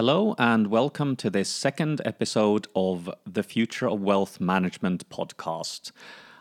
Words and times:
Hello, 0.00 0.34
and 0.38 0.68
welcome 0.68 1.14
to 1.16 1.28
this 1.28 1.50
second 1.50 2.00
episode 2.06 2.66
of 2.74 3.10
the 3.26 3.42
Future 3.42 3.86
of 3.86 4.00
Wealth 4.00 4.40
Management 4.40 5.06
podcast. 5.10 5.92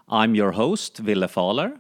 I'm 0.07 0.33
your 0.33 0.53
host, 0.53 0.99
Ville 0.99 1.27
Fahler, 1.27 1.77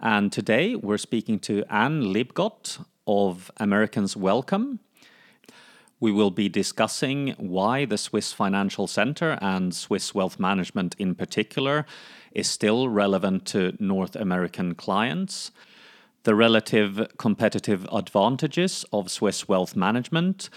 and 0.00 0.32
today 0.32 0.74
we're 0.74 0.96
speaking 0.96 1.38
to 1.40 1.64
Anne 1.68 2.14
Liebgott 2.14 2.82
of 3.06 3.50
Americans 3.58 4.16
Welcome. 4.16 4.80
We 6.00 6.12
will 6.12 6.30
be 6.30 6.48
discussing 6.48 7.34
why 7.36 7.84
the 7.84 7.98
Swiss 7.98 8.32
Financial 8.32 8.86
Center 8.86 9.36
and 9.42 9.74
Swiss 9.74 10.14
Wealth 10.14 10.40
Management 10.40 10.96
in 10.98 11.14
particular 11.14 11.84
is 12.32 12.48
still 12.48 12.88
relevant 12.88 13.44
to 13.48 13.76
North 13.78 14.16
American 14.16 14.74
clients, 14.74 15.50
the 16.22 16.34
relative 16.34 17.06
competitive 17.18 17.86
advantages 17.92 18.86
of 18.94 19.10
Swiss 19.10 19.46
wealth 19.46 19.76
management, 19.76 20.48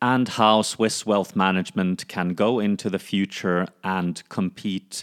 and 0.00 0.28
how 0.28 0.62
Swiss 0.62 1.04
wealth 1.04 1.34
management 1.34 2.06
can 2.08 2.34
go 2.34 2.60
into 2.60 2.88
the 2.88 2.98
future 2.98 3.66
and 3.82 4.22
compete 4.28 5.02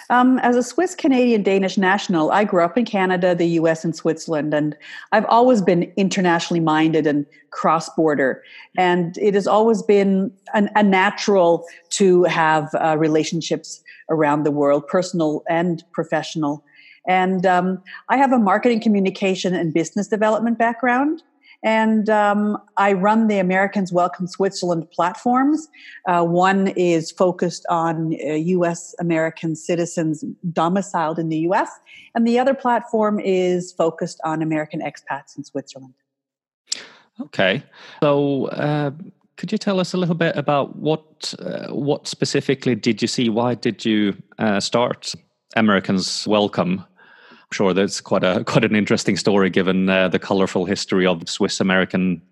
Um, 0.09 0.39
as 0.39 0.57
a 0.57 0.63
Swiss 0.63 0.95
Canadian 0.95 1.43
Danish 1.43 1.77
national, 1.77 2.31
I 2.31 2.45
grew 2.45 2.63
up 2.63 2.79
in 2.79 2.85
Canada, 2.85 3.35
the 3.35 3.49
US, 3.61 3.85
and 3.85 3.95
Switzerland, 3.95 4.55
and 4.55 4.77
I've 5.13 5.27
always 5.27 5.61
been 5.61 5.93
internationally 5.97 6.61
minded 6.61 7.07
and 7.07 7.27
cross 7.51 7.89
border. 7.91 8.43
And 8.77 9.17
it 9.19 9.35
has 9.35 9.47
always 9.47 9.83
been 9.83 10.33
an, 10.55 10.71
a 10.77 10.83
natural 10.83 11.65
to 11.91 12.25
have 12.25 12.75
uh, 12.75 12.97
relationships 12.99 13.83
around 14.11 14.45
the 14.45 14.51
world, 14.51 14.87
personal 14.87 15.43
and 15.49 15.83
professional. 15.93 16.65
And 17.09 17.47
um, 17.47 17.83
I 18.09 18.17
have 18.17 18.33
a 18.33 18.39
marketing, 18.39 18.81
communication, 18.81 19.55
and 19.55 19.73
business 19.73 20.09
development 20.09 20.59
background. 20.59 21.23
And 21.63 22.09
um, 22.09 22.59
I 22.77 22.93
run 22.93 23.29
the 23.29 23.39
Americans 23.39 23.93
Welcome 23.93 24.27
Switzerland 24.27 24.91
platforms. 24.91 25.69
Uh, 26.07 26.25
one 26.25 26.69
is 26.69 27.11
focused 27.11 27.67
on 27.69 28.15
uh, 28.27 28.35
US 28.35 28.95
American 29.01 29.57
citizens 29.57 30.25
domiciled 30.53 31.19
in 31.19 31.29
the 31.29 31.39
US, 31.51 31.71
and 32.15 32.27
the 32.27 32.39
other 32.39 32.55
platform 32.55 33.19
is 33.21 33.73
focused 33.73 34.21
on 34.25 34.43
American 34.43 34.81
expats 34.81 35.37
in 35.37 35.45
Switzerland. 35.45 35.95
Okay. 37.21 37.63
So, 38.03 38.47
uh, 38.47 38.91
could 39.37 39.53
you 39.53 39.59
tell 39.59 39.81
us 39.81 39.93
a 39.93 39.97
little 39.99 40.15
bit 40.15 40.37
about 40.37 40.77
what 40.77 41.35
uh, 41.39 41.69
what 41.69 42.07
specifically 42.07 42.75
did 42.75 43.03
you 43.03 43.09
see? 43.09 43.29
Why 43.29 43.55
did 43.55 43.85
you 43.85 44.17
uh, 44.39 44.61
start 44.61 45.15
Americans 45.57 46.27
Welcome 46.27 46.85
sure 47.53 47.73
that's 47.73 48.01
quite 48.01 48.25
a 48.25 48.45
quite 48.45 48.65
an 48.65 48.77
interesting 48.77 49.17
story 49.17 49.51
given 49.51 49.89
uh, 49.89 50.09
the 50.09 50.19
colorful 50.19 50.65
history 50.65 51.07
of 51.07 51.29
Swiss 51.29 51.61
American 51.61 52.23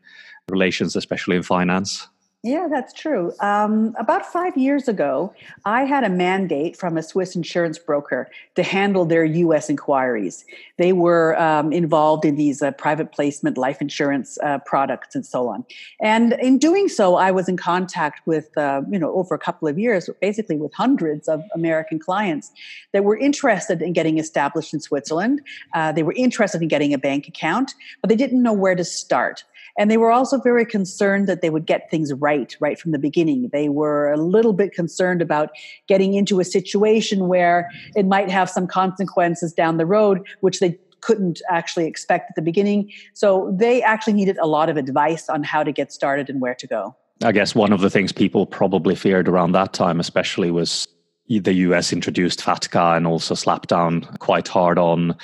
relations, 0.48 0.97
especially 0.97 1.36
in 1.36 1.42
finance. 1.42 2.08
Yeah, 2.44 2.69
that's 2.71 2.93
true. 2.93 3.32
Um, 3.41 3.97
about 3.99 4.27
five 4.27 4.55
years 4.55 4.87
ago, 4.87 5.32
I 5.65 5.84
had 5.84 6.05
a 6.05 6.10
mandate 6.10 6.77
from 6.77 6.99
a 6.99 7.03
Swiss 7.03 7.34
insurance 7.34 7.78
broker 7.78 8.31
to 8.56 8.62
handle 8.62 9.06
their 9.06 9.25
U.S. 9.25 9.71
inquiries. 9.71 10.44
They 10.77 10.93
were 10.93 11.41
um, 11.41 11.72
involved 11.72 12.27
in 12.27 12.37
these 12.37 12.60
uh, 12.60 12.72
private 12.72 13.12
placement 13.12 13.56
life 13.56 13.81
insurance 13.81 14.37
uh, 14.43 14.59
products 14.66 15.15
and 15.15 15.25
so 15.25 15.49
on. 15.49 15.65
And 16.03 16.34
in 16.34 16.59
doing 16.59 16.91
so, 16.91 17.15
I 17.15 17.31
was 17.31 17.49
in 17.49 17.56
contact 17.56 18.27
with, 18.27 18.55
uh, 18.59 18.82
you 18.91 18.99
know, 18.99 19.15
over 19.15 19.34
a 19.34 19.38
couple 19.38 19.66
of 19.66 19.78
years, 19.78 20.11
basically 20.21 20.59
with 20.59 20.75
hundreds 20.75 21.28
of 21.28 21.43
American 21.55 21.99
clients 21.99 22.53
that 22.93 23.05
were 23.05 23.16
interested 23.16 23.81
in 23.81 23.94
getting 23.94 24.19
established 24.19 24.75
in 24.75 24.81
Switzerland. 24.81 25.41
Uh, 25.72 25.93
they 25.93 26.03
were 26.03 26.15
interested 26.15 26.61
in 26.61 26.69
getting 26.69 26.93
a 26.93 26.99
bank 26.99 27.26
account, 27.26 27.72
but 28.03 28.11
they 28.11 28.16
didn't 28.16 28.43
know 28.43 28.53
where 28.53 28.75
to 28.75 28.84
start. 28.84 29.44
And 29.78 29.90
they 29.90 29.96
were 29.96 30.12
also 30.12 30.38
very 30.38 30.64
concerned 30.64 31.26
that 31.28 31.42
they 31.42 31.50
would 31.50 31.66
get 31.66 31.90
things 31.90 32.12
right, 32.12 32.56
right 32.60 32.78
from 32.78 32.92
the 32.92 32.98
beginning. 32.98 33.50
They 33.52 33.68
were 33.68 34.12
a 34.12 34.16
little 34.16 34.52
bit 34.52 34.72
concerned 34.72 35.20
about 35.20 35.50
getting 35.88 36.14
into 36.14 36.40
a 36.40 36.44
situation 36.44 37.26
where 37.26 37.70
it 37.96 38.06
might 38.06 38.30
have 38.30 38.48
some 38.48 38.66
consequences 38.66 39.52
down 39.52 39.76
the 39.76 39.86
road, 39.86 40.24
which 40.40 40.60
they 40.60 40.78
couldn't 41.00 41.42
actually 41.50 41.86
expect 41.86 42.30
at 42.30 42.36
the 42.36 42.42
beginning. 42.42 42.90
So 43.12 43.54
they 43.58 43.82
actually 43.82 44.14
needed 44.14 44.38
a 44.38 44.46
lot 44.46 44.68
of 44.68 44.76
advice 44.76 45.28
on 45.28 45.42
how 45.42 45.62
to 45.62 45.72
get 45.72 45.92
started 45.92 46.30
and 46.30 46.40
where 46.40 46.54
to 46.54 46.66
go. 46.66 46.96
I 47.22 47.32
guess 47.32 47.54
one 47.54 47.72
of 47.72 47.80
the 47.80 47.90
things 47.90 48.12
people 48.12 48.46
probably 48.46 48.94
feared 48.94 49.28
around 49.28 49.52
that 49.52 49.72
time, 49.72 50.00
especially, 50.00 50.50
was 50.50 50.88
the 51.28 51.52
US 51.52 51.92
introduced 51.92 52.40
FATCA 52.40 52.96
and 52.96 53.06
also 53.06 53.34
slapped 53.34 53.68
down 53.68 54.02
quite 54.18 54.48
hard 54.48 54.78
on 54.78 55.16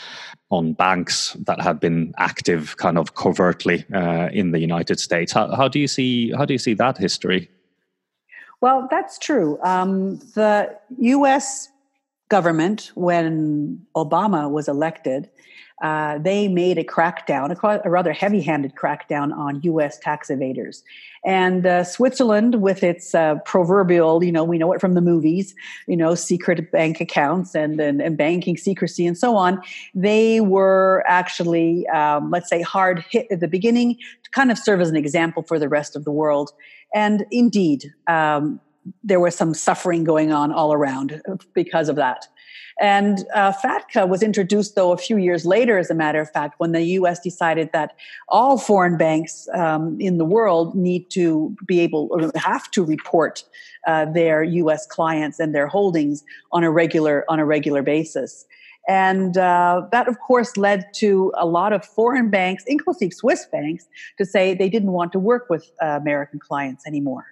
on 0.50 0.72
banks 0.72 1.36
that 1.46 1.60
have 1.60 1.80
been 1.80 2.12
active 2.18 2.76
kind 2.76 2.98
of 2.98 3.14
covertly 3.14 3.84
uh, 3.94 4.28
in 4.32 4.50
the 4.50 4.58
United 4.58 4.98
States. 4.98 5.32
How, 5.32 5.54
how, 5.54 5.68
do 5.68 5.78
you 5.78 5.86
see 5.86 6.32
how 6.32 6.44
do 6.44 6.52
you 6.52 6.58
see 6.58 6.74
that 6.74 6.98
history? 6.98 7.48
Well, 8.60 8.88
that's 8.90 9.18
true. 9.18 9.58
Um, 9.62 10.18
the 10.34 10.76
U.S. 10.98 11.68
government, 12.30 12.92
when 12.94 13.84
Obama 13.94 14.50
was 14.50 14.68
elected, 14.68 15.28
uh, 15.82 16.18
they 16.18 16.46
made 16.46 16.76
a 16.76 16.84
crackdown, 16.84 17.50
a, 17.50 17.80
a 17.84 17.90
rather 17.90 18.12
heavy 18.12 18.40
handed 18.42 18.74
crackdown 18.74 19.34
on 19.34 19.60
US 19.62 19.98
tax 19.98 20.28
evaders. 20.28 20.82
And 21.24 21.66
uh, 21.66 21.84
Switzerland, 21.84 22.56
with 22.56 22.82
its 22.82 23.14
uh, 23.14 23.36
proverbial, 23.46 24.22
you 24.22 24.30
know, 24.30 24.44
we 24.44 24.58
know 24.58 24.72
it 24.72 24.80
from 24.80 24.94
the 24.94 25.00
movies, 25.00 25.54
you 25.86 25.96
know, 25.96 26.14
secret 26.14 26.70
bank 26.70 27.00
accounts 27.00 27.54
and, 27.54 27.80
and, 27.80 28.02
and 28.02 28.16
banking 28.16 28.56
secrecy 28.56 29.06
and 29.06 29.16
so 29.16 29.36
on, 29.36 29.60
they 29.94 30.40
were 30.40 31.02
actually, 31.06 31.86
um, 31.88 32.30
let's 32.30 32.48
say, 32.48 32.60
hard 32.60 33.04
hit 33.10 33.26
at 33.30 33.40
the 33.40 33.48
beginning 33.48 33.96
to 34.22 34.30
kind 34.30 34.50
of 34.50 34.58
serve 34.58 34.80
as 34.80 34.90
an 34.90 34.96
example 34.96 35.42
for 35.42 35.58
the 35.58 35.68
rest 35.68 35.96
of 35.96 36.04
the 36.04 36.12
world. 36.12 36.50
And 36.94 37.24
indeed, 37.30 37.92
um, 38.06 38.60
there 39.02 39.20
was 39.20 39.36
some 39.36 39.54
suffering 39.54 40.04
going 40.04 40.32
on 40.32 40.52
all 40.52 40.72
around 40.72 41.20
because 41.54 41.88
of 41.88 41.96
that. 41.96 42.26
And 42.80 43.26
uh, 43.34 43.52
FATCA 43.52 44.08
was 44.08 44.22
introduced, 44.22 44.74
though, 44.74 44.92
a 44.92 44.96
few 44.96 45.18
years 45.18 45.44
later, 45.44 45.76
as 45.76 45.90
a 45.90 45.94
matter 45.94 46.20
of 46.20 46.30
fact, 46.30 46.54
when 46.58 46.72
the 46.72 46.82
US 46.82 47.20
decided 47.20 47.70
that 47.72 47.94
all 48.28 48.56
foreign 48.56 48.96
banks 48.96 49.46
um, 49.54 50.00
in 50.00 50.16
the 50.16 50.24
world 50.24 50.74
need 50.74 51.10
to 51.10 51.54
be 51.66 51.80
able 51.80 52.08
or 52.10 52.32
have 52.36 52.70
to 52.70 52.82
report 52.82 53.44
uh, 53.86 54.06
their 54.06 54.42
US 54.42 54.86
clients 54.86 55.38
and 55.38 55.54
their 55.54 55.66
holdings 55.66 56.24
on 56.52 56.64
a 56.64 56.70
regular 56.70 57.24
on 57.28 57.38
a 57.38 57.44
regular 57.44 57.82
basis. 57.82 58.46
And 58.88 59.36
uh, 59.36 59.82
that, 59.92 60.08
of 60.08 60.18
course, 60.20 60.56
led 60.56 60.86
to 60.94 61.32
a 61.36 61.46
lot 61.46 61.74
of 61.74 61.84
foreign 61.84 62.30
banks, 62.30 62.64
inclusive 62.66 63.12
Swiss 63.12 63.46
banks, 63.52 63.86
to 64.16 64.24
say 64.24 64.54
they 64.54 64.70
didn't 64.70 64.92
want 64.92 65.12
to 65.12 65.18
work 65.18 65.50
with 65.50 65.70
uh, 65.82 65.98
American 66.00 66.40
clients 66.40 66.86
anymore. 66.86 67.26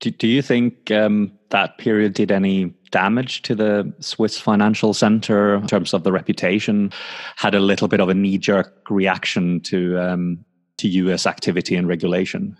Do, 0.00 0.10
do 0.10 0.28
you 0.28 0.42
think 0.42 0.90
um, 0.90 1.32
that 1.50 1.78
period 1.78 2.14
did 2.14 2.30
any 2.30 2.72
damage 2.90 3.42
to 3.42 3.54
the 3.54 3.92
Swiss 4.00 4.38
financial 4.38 4.94
center 4.94 5.56
in 5.56 5.66
terms 5.66 5.92
of 5.92 6.04
the 6.04 6.12
reputation? 6.12 6.92
Had 7.36 7.54
a 7.54 7.60
little 7.60 7.88
bit 7.88 8.00
of 8.00 8.08
a 8.08 8.14
knee 8.14 8.38
jerk 8.38 8.86
reaction 8.90 9.60
to 9.62 9.98
um, 9.98 10.44
to 10.78 10.88
U.S. 10.88 11.26
activity 11.26 11.74
and 11.74 11.88
regulation? 11.88 12.56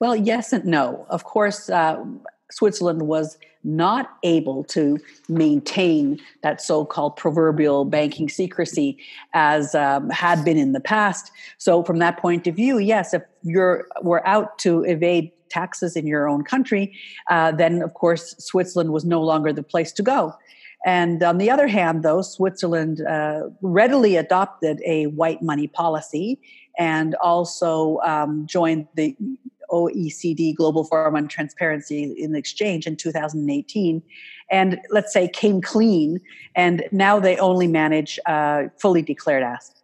Well, 0.00 0.14
yes 0.14 0.52
and 0.52 0.64
no. 0.64 1.06
Of 1.08 1.24
course, 1.24 1.70
uh, 1.70 2.04
Switzerland 2.50 3.02
was 3.02 3.38
not 3.64 4.16
able 4.22 4.64
to 4.64 4.98
maintain 5.28 6.18
that 6.42 6.62
so-called 6.62 7.16
proverbial 7.16 7.84
banking 7.84 8.28
secrecy 8.28 8.96
as 9.34 9.74
um, 9.74 10.08
had 10.10 10.44
been 10.44 10.56
in 10.56 10.72
the 10.72 10.80
past. 10.80 11.32
So, 11.58 11.82
from 11.82 11.98
that 11.98 12.18
point 12.18 12.46
of 12.46 12.54
view, 12.54 12.78
yes, 12.78 13.12
if 13.12 13.22
you're 13.42 13.86
were 14.02 14.26
out 14.26 14.58
to 14.58 14.82
evade 14.82 15.30
taxes 15.48 15.96
in 15.96 16.06
your 16.06 16.28
own 16.28 16.44
country, 16.44 16.94
uh, 17.30 17.52
then 17.52 17.82
of 17.82 17.94
course 17.94 18.34
Switzerland 18.38 18.92
was 18.92 19.04
no 19.04 19.22
longer 19.22 19.52
the 19.52 19.62
place 19.62 19.92
to 19.92 20.02
go. 20.02 20.34
And 20.86 21.22
on 21.22 21.38
the 21.38 21.50
other 21.50 21.66
hand, 21.66 22.02
though, 22.02 22.22
Switzerland 22.22 23.00
uh, 23.00 23.48
readily 23.62 24.16
adopted 24.16 24.80
a 24.86 25.06
white 25.06 25.42
money 25.42 25.66
policy 25.66 26.38
and 26.78 27.16
also 27.16 27.98
um, 28.04 28.46
joined 28.46 28.86
the 28.94 29.16
OECD 29.70 30.54
Global 30.54 30.84
Forum 30.84 31.16
on 31.16 31.28
Transparency 31.28 32.04
in 32.16 32.34
Exchange 32.34 32.86
in 32.86 32.96
2018, 32.96 34.02
and 34.50 34.80
let's 34.90 35.12
say 35.12 35.28
came 35.28 35.60
clean, 35.60 36.20
and 36.54 36.84
now 36.90 37.18
they 37.18 37.36
only 37.38 37.66
manage 37.66 38.18
uh, 38.26 38.64
fully 38.78 39.02
declared 39.02 39.42
assets. 39.42 39.77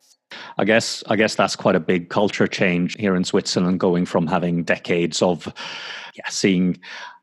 I 0.58 0.64
guess 0.64 1.02
I 1.08 1.16
guess 1.16 1.34
that's 1.34 1.56
quite 1.56 1.76
a 1.76 1.81
big 1.81 2.08
culture 2.08 2.46
change 2.46 2.96
here 2.98 3.16
in 3.16 3.25
Switzerland, 3.25 3.81
going 3.81 4.06
from 4.06 4.26
having 4.26 4.64
decades 4.64 5.22
of 5.22 5.52
yeah, 6.14 6.28
seeing 6.28 6.78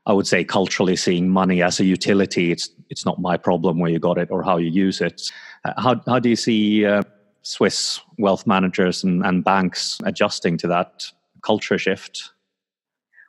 I 0.06 0.14
would 0.14 0.28
say 0.28 0.44
culturally 0.44 0.96
seeing 0.96 1.30
money 1.30 1.62
as 1.62 1.80
a 1.80 1.86
utility. 1.86 2.52
It's 2.52 2.70
it's 2.90 3.06
not 3.06 3.20
my 3.20 3.38
problem 3.38 3.80
where 3.80 3.92
you 3.92 4.00
got 4.00 4.18
it 4.18 4.30
or 4.32 4.44
how 4.44 4.58
you 4.58 4.70
use 4.70 5.02
it. 5.02 5.22
Uh, 5.66 5.74
how 5.78 6.02
how 6.08 6.20
do 6.20 6.30
you 6.30 6.36
see 6.36 6.86
uh, 6.86 7.04
Swiss 7.44 8.02
wealth 8.18 8.48
managers 8.48 9.04
and, 9.04 9.26
and 9.26 9.44
banks 9.44 10.00
adjusting 10.04 10.58
to 10.58 10.68
that 10.68 11.06
culture 11.42 11.78
shift? 11.78 12.32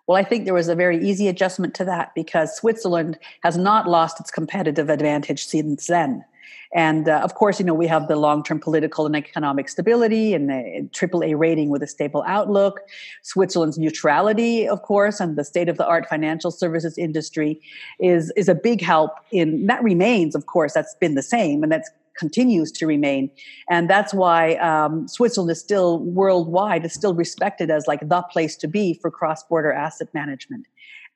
Well, 0.07 0.17
I 0.17 0.25
think 0.25 0.45
there 0.45 0.55
was 0.55 0.69
a 0.69 0.75
very 0.75 0.99
easy 1.03 1.29
adjustment 1.29 1.75
to 1.77 1.85
that 1.85 2.13
because 2.15 2.57
Switzerland 2.57 3.19
has 3.43 3.57
not 3.57 3.89
lost 3.89 4.19
its 4.19 4.31
competitive 4.31 4.91
advantage 4.91 5.45
since 5.47 5.87
then. 5.87 6.25
And 6.75 7.09
uh, 7.09 7.21
of 7.23 7.35
course, 7.35 7.61
you 7.61 7.67
know, 7.67 7.75
we 7.75 7.87
have 7.87 8.09
the 8.09 8.17
long 8.17 8.43
term 8.43 8.59
political 8.59 9.05
and 9.07 9.15
economic 9.15 9.69
stability 9.69 10.35
and 10.35 10.51
a 10.51 10.89
AAA 10.93 11.39
rating 11.39 11.69
with 11.69 11.83
a 11.83 11.87
stable 11.87 12.25
outlook, 12.27 12.81
Switzerland's 13.23 13.79
neutrality, 13.79 14.67
of 14.67 14.83
course, 14.83 15.21
and 15.21 15.37
the 15.37 15.45
state 15.45 15.69
of 15.69 15.77
the 15.77 15.87
art 15.87 16.09
financial 16.09 16.51
services 16.51 16.97
industry 16.97 17.61
is, 18.01 18.33
is 18.37 18.49
a 18.49 18.55
big 18.55 18.81
help 18.81 19.13
in 19.31 19.67
that 19.67 19.83
remains, 19.83 20.35
of 20.35 20.47
course, 20.47 20.73
that's 20.73 20.95
been 20.95 21.15
the 21.15 21.23
same 21.23 21.63
and 21.63 21.71
that 21.71 21.85
continues 22.17 22.71
to 22.73 22.87
remain. 22.87 23.31
And 23.71 23.89
that's 23.89 24.13
why 24.13 24.55
um, 24.57 25.09
Switzerland 25.09 25.51
is 25.51 25.61
still 25.61 25.99
worldwide, 26.01 26.85
is 26.85 26.93
still 26.93 27.15
respected 27.15 27.71
as 27.71 27.87
like 27.87 28.07
the 28.09 28.23
place 28.31 28.57
to 28.57 28.69
be 28.69 28.95
for 28.95 29.11
cross 29.11 29.43
border 29.45 29.73
asset 29.73 30.09
management. 30.15 30.67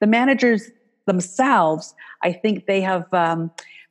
The 0.01 0.07
managers 0.07 0.71
themselves, 1.07 1.95
I 2.23 2.33
think 2.33 2.67
they 2.67 2.81
have 2.81 3.13
um, 3.13 3.51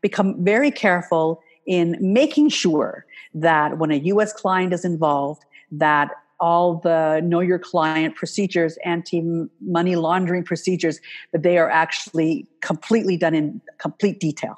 become 0.09 0.29
very 0.43 0.69
careful 0.69 1.41
in 1.65 1.97
making 1.99 2.47
sure 2.49 3.07
that 3.33 3.79
when 3.79 3.89
a 3.89 3.99
US 4.13 4.31
client 4.31 4.71
is 4.71 4.85
involved, 4.85 5.43
that 5.71 6.11
all 6.39 6.75
the 6.75 7.21
know 7.23 7.39
your 7.39 7.57
client 7.57 8.15
procedures, 8.15 8.77
anti 8.85 9.23
money 9.61 9.95
laundering 9.95 10.43
procedures, 10.43 10.99
that 11.31 11.41
they 11.41 11.57
are 11.57 11.71
actually 11.71 12.45
completely 12.61 13.17
done 13.17 13.33
in 13.33 13.61
complete 13.79 14.19
detail. 14.19 14.55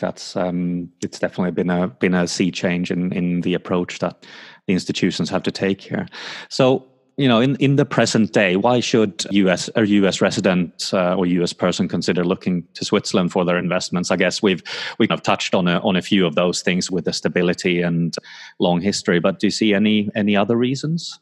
That's 0.00 0.36
um, 0.36 0.92
it's 1.02 1.18
definitely 1.18 1.50
been 1.50 1.70
a 1.70 1.88
been 1.88 2.14
a 2.14 2.28
sea 2.28 2.52
change 2.52 2.92
in 2.92 3.12
in 3.12 3.40
the 3.40 3.54
approach 3.54 3.98
that 3.98 4.24
the 4.68 4.74
institutions 4.74 5.28
have 5.30 5.42
to 5.42 5.50
take 5.50 5.80
here. 5.80 6.06
So 6.50 6.86
you 7.16 7.28
know, 7.28 7.40
in, 7.40 7.56
in 7.56 7.76
the 7.76 7.84
present 7.84 8.32
day, 8.32 8.56
why 8.56 8.80
should 8.80 9.24
US 9.30 9.68
or 9.76 9.84
US 9.84 10.20
resident 10.20 10.90
uh, 10.92 11.16
or 11.16 11.26
US 11.26 11.52
person 11.52 11.88
consider 11.88 12.24
looking 12.24 12.66
to 12.74 12.84
Switzerland 12.84 13.32
for 13.32 13.44
their 13.44 13.58
investments? 13.58 14.10
I 14.10 14.16
guess 14.16 14.42
we've 14.42 14.62
we 14.98 15.06
have 15.10 15.22
touched 15.22 15.54
on 15.54 15.68
a, 15.68 15.78
on 15.80 15.96
a 15.96 16.02
few 16.02 16.26
of 16.26 16.34
those 16.34 16.62
things 16.62 16.90
with 16.90 17.04
the 17.04 17.12
stability 17.12 17.82
and 17.82 18.14
long 18.58 18.80
history, 18.80 19.20
but 19.20 19.38
do 19.38 19.46
you 19.46 19.50
see 19.50 19.74
any 19.74 20.10
any 20.14 20.36
other 20.36 20.56
reasons? 20.56 21.20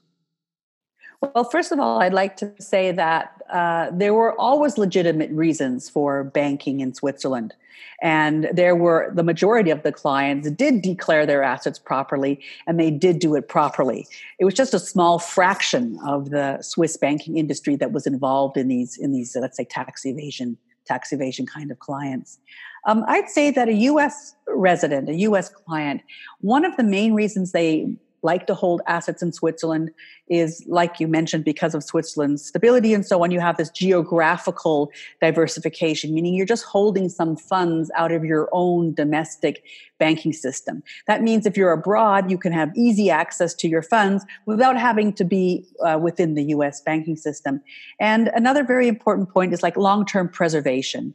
Well, 1.21 1.45
first 1.45 1.73
of 1.73 1.81
all, 1.81 2.01
I'd 2.01 2.13
like 2.13 2.37
to 2.37 2.53
say 2.61 2.93
that 2.93 3.43
uh, 3.51 3.91
there 3.93 4.15
were 4.15 4.39
always 4.41 4.79
legitimate 4.79 5.31
reasons 5.33 5.91
for 5.91 6.23
banking 6.23 6.81
in 6.81 6.95
Switzerland. 6.95 7.55
And 8.03 8.49
there 8.53 8.77
were 8.77 9.11
the 9.15 9.23
majority 9.23 9.71
of 9.71 9.83
the 9.83 9.93
clients 9.93 10.51
did 10.51 10.83
declare 10.83 11.27
their 11.27 11.43
assets 11.43 11.79
properly 11.79 12.41
and 12.67 12.79
they 12.79 12.91
did 12.91 13.19
do 13.19 13.35
it 13.35 13.49
properly. 13.49 14.07
It 14.39 14.45
was 14.45 14.55
just 14.55 14.75
a 14.75 14.79
small 14.79 15.19
fraction 15.19 15.99
of 16.07 16.31
the 16.31 16.63
Swiss 16.63 16.97
banking 16.97 17.37
industry 17.37 17.77
that 17.77 17.93
was 17.93 18.07
involved 18.07 18.57
in 18.57 18.69
these, 18.69 18.97
in 18.97 19.13
these, 19.13 19.37
let's 19.39 19.57
say, 19.57 19.65
tax 19.65 20.07
evasion, 20.07 20.57
tax 20.87 21.13
evasion 21.13 21.47
kind 21.47 21.71
of 21.71 21.79
clients. 21.79 22.39
Um, 22.87 23.05
I'd 23.07 23.29
say 23.29 23.51
that 23.51 23.69
a 23.69 23.75
US 23.75 24.35
resident, 24.47 25.09
a 25.09 25.15
US 25.15 25.49
client, 25.49 26.03
one 26.41 26.65
of 26.65 26.77
the 26.77 26.85
main 26.85 27.15
reasons 27.15 27.53
they 27.53 27.89
like 28.31 28.47
to 28.47 28.55
hold 28.55 28.83
assets 28.87 29.23
in 29.23 29.33
Switzerland 29.33 29.91
is, 30.29 30.51
like 30.67 31.01
you 31.01 31.09
mentioned, 31.09 31.45
because 31.45 31.75
of 31.75 31.83
Switzerland's 31.83 32.45
stability 32.45 32.93
and 32.93 33.05
so 33.11 33.23
on, 33.23 33.31
you 33.31 33.41
have 33.41 33.57
this 33.57 33.71
geographical 33.71 34.93
diversification, 35.27 36.13
meaning 36.15 36.35
you're 36.35 36.53
just 36.55 36.65
holding 36.65 37.09
some 37.09 37.37
funds 37.37 37.91
out 37.97 38.13
of 38.13 38.25
your 38.25 38.49
own 38.53 38.93
domestic 38.93 39.63
banking 39.99 40.35
system. 40.35 40.83
That 41.07 41.23
means 41.23 41.47
if 41.47 41.57
you're 41.57 41.73
abroad, 41.73 42.31
you 42.31 42.39
can 42.39 42.53
have 42.53 42.71
easy 42.77 43.09
access 43.09 43.55
to 43.55 43.69
your 43.69 43.83
funds 43.83 44.25
without 44.45 44.77
having 44.77 45.13
to 45.15 45.25
be 45.25 45.65
uh, 45.87 45.99
within 46.07 46.35
the 46.35 46.45
US 46.57 46.83
banking 46.83 47.17
system. 47.17 47.63
And 47.99 48.29
another 48.35 48.63
very 48.63 48.89
important 48.89 49.31
point 49.31 49.55
is 49.55 49.63
like 49.63 49.77
long 49.77 50.05
term 50.05 50.29
preservation. 50.29 51.15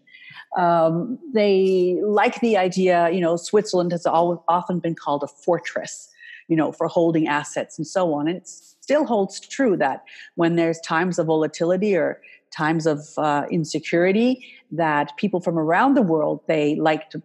Um, 0.57 1.19
they 1.33 1.99
like 2.03 2.39
the 2.39 2.57
idea, 2.57 3.09
you 3.11 3.21
know, 3.21 3.35
Switzerland 3.37 3.91
has 3.91 4.05
all, 4.05 4.43
often 4.47 4.79
been 4.79 4.95
called 4.95 5.23
a 5.23 5.27
fortress 5.27 6.12
you 6.47 6.55
know, 6.55 6.71
for 6.71 6.87
holding 6.87 7.27
assets 7.27 7.77
and 7.77 7.87
so 7.87 8.13
on. 8.13 8.27
And 8.27 8.37
it 8.37 8.47
still 8.47 9.05
holds 9.05 9.39
true 9.39 9.77
that 9.77 10.03
when 10.35 10.55
there's 10.55 10.79
times 10.81 11.19
of 11.19 11.27
volatility 11.27 11.95
or 11.95 12.21
times 12.51 12.85
of 12.85 13.01
uh, 13.17 13.45
insecurity, 13.49 14.45
that 14.71 15.15
people 15.17 15.39
from 15.39 15.57
around 15.57 15.95
the 15.95 16.01
world 16.01 16.41
they 16.47 16.75
like 16.75 17.09
to 17.09 17.21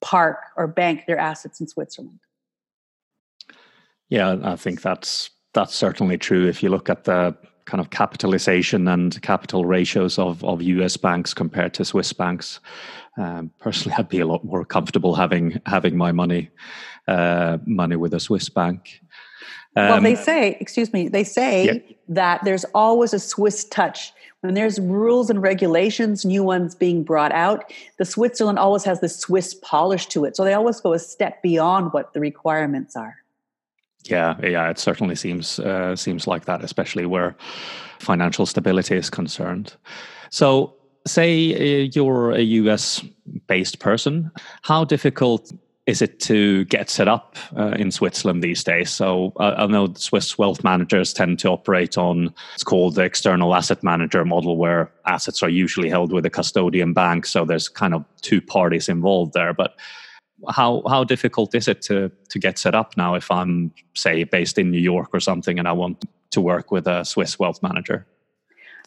park 0.00 0.38
or 0.56 0.66
bank 0.66 1.04
their 1.06 1.18
assets 1.18 1.60
in 1.60 1.66
Switzerland. 1.66 2.18
Yeah, 4.08 4.36
I 4.42 4.56
think 4.56 4.82
that's 4.82 5.30
that's 5.54 5.74
certainly 5.74 6.18
true. 6.18 6.46
If 6.46 6.62
you 6.62 6.68
look 6.68 6.90
at 6.90 7.04
the 7.04 7.36
kind 7.64 7.80
of 7.80 7.90
capitalization 7.90 8.88
and 8.88 9.20
capital 9.22 9.64
ratios 9.64 10.18
of, 10.18 10.44
of 10.44 10.62
US 10.62 10.96
banks 10.96 11.34
compared 11.34 11.74
to 11.74 11.84
Swiss 11.84 12.12
banks. 12.12 12.60
Um, 13.16 13.50
personally, 13.58 13.96
I'd 13.98 14.08
be 14.08 14.20
a 14.20 14.26
lot 14.26 14.44
more 14.44 14.64
comfortable 14.64 15.14
having 15.14 15.60
having 15.66 15.96
my 15.96 16.12
money 16.12 16.50
uh, 17.08 17.58
money 17.66 17.96
with 17.96 18.14
a 18.14 18.20
Swiss 18.20 18.48
bank. 18.48 19.00
Um, 19.74 19.88
well, 19.88 20.00
they 20.00 20.14
say, 20.14 20.56
excuse 20.60 20.92
me, 20.92 21.08
they 21.08 21.24
say 21.24 21.64
yeah. 21.66 21.94
that 22.08 22.44
there's 22.44 22.64
always 22.74 23.14
a 23.14 23.18
Swiss 23.18 23.64
touch. 23.64 24.12
When 24.40 24.54
there's 24.54 24.78
rules 24.80 25.30
and 25.30 25.40
regulations, 25.40 26.24
new 26.24 26.42
ones 26.42 26.74
being 26.74 27.04
brought 27.04 27.32
out, 27.32 27.72
the 27.98 28.04
Switzerland 28.04 28.58
always 28.58 28.84
has 28.84 29.00
the 29.00 29.08
Swiss 29.08 29.54
polish 29.54 30.06
to 30.08 30.24
it. 30.24 30.36
So 30.36 30.44
they 30.44 30.52
always 30.52 30.80
go 30.80 30.92
a 30.92 30.98
step 30.98 31.40
beyond 31.42 31.92
what 31.92 32.12
the 32.12 32.20
requirements 32.20 32.96
are. 32.96 33.21
Yeah, 34.04 34.36
yeah, 34.42 34.68
it 34.68 34.78
certainly 34.78 35.14
seems 35.14 35.58
uh, 35.58 35.94
seems 35.96 36.26
like 36.26 36.44
that, 36.46 36.64
especially 36.64 37.06
where 37.06 37.36
financial 38.00 38.46
stability 38.46 38.96
is 38.96 39.10
concerned. 39.10 39.74
So, 40.30 40.74
say 41.06 41.84
uh, 41.84 41.90
you're 41.94 42.32
a 42.32 42.40
US 42.40 43.04
based 43.46 43.78
person, 43.78 44.30
how 44.62 44.84
difficult 44.84 45.52
is 45.86 46.00
it 46.00 46.20
to 46.20 46.64
get 46.66 46.88
set 46.88 47.08
up 47.08 47.36
uh, 47.56 47.70
in 47.70 47.90
Switzerland 47.90 48.42
these 48.42 48.62
days? 48.62 48.90
So 48.90 49.32
uh, 49.40 49.54
I 49.56 49.66
know 49.66 49.92
Swiss 49.94 50.38
wealth 50.38 50.62
managers 50.62 51.12
tend 51.12 51.40
to 51.40 51.48
operate 51.48 51.98
on 51.98 52.32
it's 52.54 52.62
called 52.62 52.94
the 52.94 53.02
external 53.02 53.54
asset 53.54 53.82
manager 53.82 54.24
model, 54.24 54.56
where 54.56 54.92
assets 55.06 55.42
are 55.42 55.48
usually 55.48 55.88
held 55.88 56.12
with 56.12 56.24
a 56.24 56.30
custodian 56.30 56.92
bank. 56.92 57.26
So 57.26 57.44
there's 57.44 57.68
kind 57.68 57.94
of 57.94 58.04
two 58.20 58.40
parties 58.40 58.88
involved 58.88 59.32
there. 59.32 59.52
But 59.52 59.74
how 60.50 60.82
how 60.88 61.04
difficult 61.04 61.54
is 61.54 61.68
it 61.68 61.82
to 61.82 62.10
to 62.28 62.38
get 62.38 62.58
set 62.58 62.74
up 62.74 62.96
now? 62.96 63.14
If 63.14 63.30
I'm 63.30 63.72
say 63.94 64.24
based 64.24 64.58
in 64.58 64.70
New 64.70 64.80
York 64.80 65.10
or 65.12 65.20
something, 65.20 65.58
and 65.58 65.68
I 65.68 65.72
want 65.72 66.04
to 66.30 66.40
work 66.40 66.70
with 66.70 66.86
a 66.86 67.04
Swiss 67.04 67.38
wealth 67.38 67.62
manager. 67.62 68.06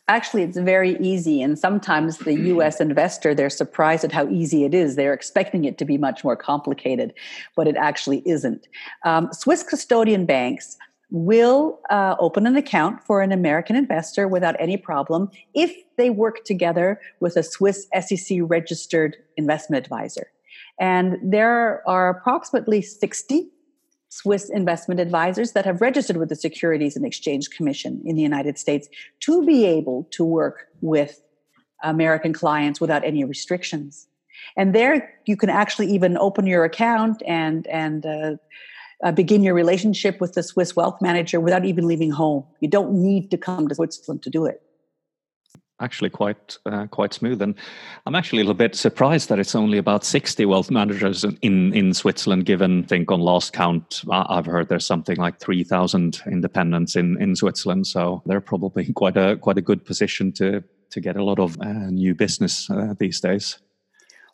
Actually, 0.07 0.43
it's 0.43 0.57
very 0.57 0.97
easy. 1.00 1.41
And 1.41 1.57
sometimes 1.57 2.19
the 2.19 2.33
US 2.33 2.79
investor, 2.79 3.33
they're 3.33 3.50
surprised 3.50 4.03
at 4.03 4.12
how 4.12 4.27
easy 4.29 4.63
it 4.63 4.74
is. 4.74 4.95
They're 4.95 5.13
expecting 5.13 5.65
it 5.65 5.79
to 5.79 5.85
be 5.85 5.97
much 5.97 6.24
more 6.24 6.35
complicated, 6.35 7.13
but 7.55 7.67
it 7.67 7.75
actually 7.75 8.21
isn't. 8.25 8.67
Um, 9.03 9.29
Swiss 9.31 9.63
custodian 9.63 10.27
banks 10.27 10.77
will 11.09 11.79
uh, 11.89 12.15
open 12.19 12.45
an 12.45 12.55
account 12.55 13.01
for 13.03 13.21
an 13.21 13.31
American 13.31 13.75
investor 13.75 14.27
without 14.27 14.55
any 14.59 14.77
problem 14.77 15.29
if 15.53 15.75
they 15.97 16.09
work 16.09 16.43
together 16.45 17.00
with 17.19 17.35
a 17.35 17.43
Swiss 17.43 17.88
SEC 18.00 18.39
registered 18.41 19.15
investment 19.38 19.83
advisor. 19.83 20.27
And 20.79 21.17
there 21.24 21.88
are 21.88 22.10
approximately 22.10 22.82
60 22.82 23.50
Swiss 24.10 24.50
investment 24.50 25.00
advisors 25.00 25.51
that 25.53 25.65
have 25.65 25.82
registered 25.82 26.17
with 26.17 26.29
the 26.29 26.36
Securities 26.36 26.96
and 26.96 27.05
Exchange 27.05 27.50
Commission 27.50 28.01
in 28.05 28.15
the 28.15 28.22
United 28.22 28.58
States 28.58 28.88
to 29.22 29.46
be 29.46 29.65
able 29.65 30.08
to 30.12 30.24
work 30.24 30.67
with 30.82 31.22
American 31.84 32.34
clients 32.34 32.79
without 32.79 33.03
any 33.03 33.24
restrictions. 33.24 34.08
And 34.58 34.74
there 34.74 35.13
you 35.25 35.36
can 35.36 35.50
actually 35.50 35.88
even 35.88 36.17
open 36.17 36.48
your 36.48 36.63
account 36.63 37.22
and, 37.25 37.67
and, 37.67 38.05
uh, 38.05 38.36
uh, 39.03 39.12
begin 39.12 39.44
your 39.44 39.53
relationship 39.53 40.22
with 40.22 40.34
the 40.34 40.44
Swiss 40.44 40.75
wealth 40.75 41.01
manager 41.01 41.39
without 41.41 41.65
even 41.65 41.86
leaving 41.86 42.12
home. 42.12 42.46
You 42.62 42.70
don't 42.70 42.94
need 42.94 43.29
to 43.32 43.38
come 43.38 43.67
to 43.67 43.75
Switzerland 43.75 44.24
to 44.24 44.29
do 44.29 44.46
it. 44.46 44.62
Actually 45.79 46.10
quite 46.10 46.58
uh, 46.65 46.88
quite 46.88 47.13
smooth. 47.13 47.41
And 47.41 47.55
I'm 48.05 48.15
actually 48.15 48.39
a 48.39 48.44
little 48.44 48.53
bit 48.55 48.75
surprised 48.75 49.29
that 49.29 49.39
it's 49.39 49.55
only 49.55 49.77
about 49.77 50.03
60 50.03 50.46
wealth 50.46 50.72
managers 50.72 51.24
in 51.41 51.74
in 51.74 51.94
Switzerland. 51.94 52.46
Given, 52.46 52.84
I 52.84 52.88
think 52.88 53.12
on 53.12 53.20
last 53.20 53.53
count, 53.53 54.03
I've 54.10 54.46
heard 54.46 54.70
there's 54.70 54.86
something 54.86 55.17
like 55.17 55.39
3,000 55.39 56.22
independents 56.27 56.96
in 56.96 57.22
in 57.22 57.36
Switzerland. 57.36 57.88
So 57.88 58.22
they're 58.25 58.41
probably 58.41 58.94
quite 58.96 59.17
a 59.17 59.38
quite 59.38 59.58
a 59.58 59.62
good 59.62 59.86
position 59.86 60.32
to 60.34 60.63
to 60.91 61.01
get 61.01 61.17
a 61.17 61.24
lot 61.24 61.39
of 61.39 61.60
uh, 61.62 61.89
new 61.89 62.15
business 62.15 62.70
uh, 62.70 62.94
these 62.98 63.20
days. 63.20 63.58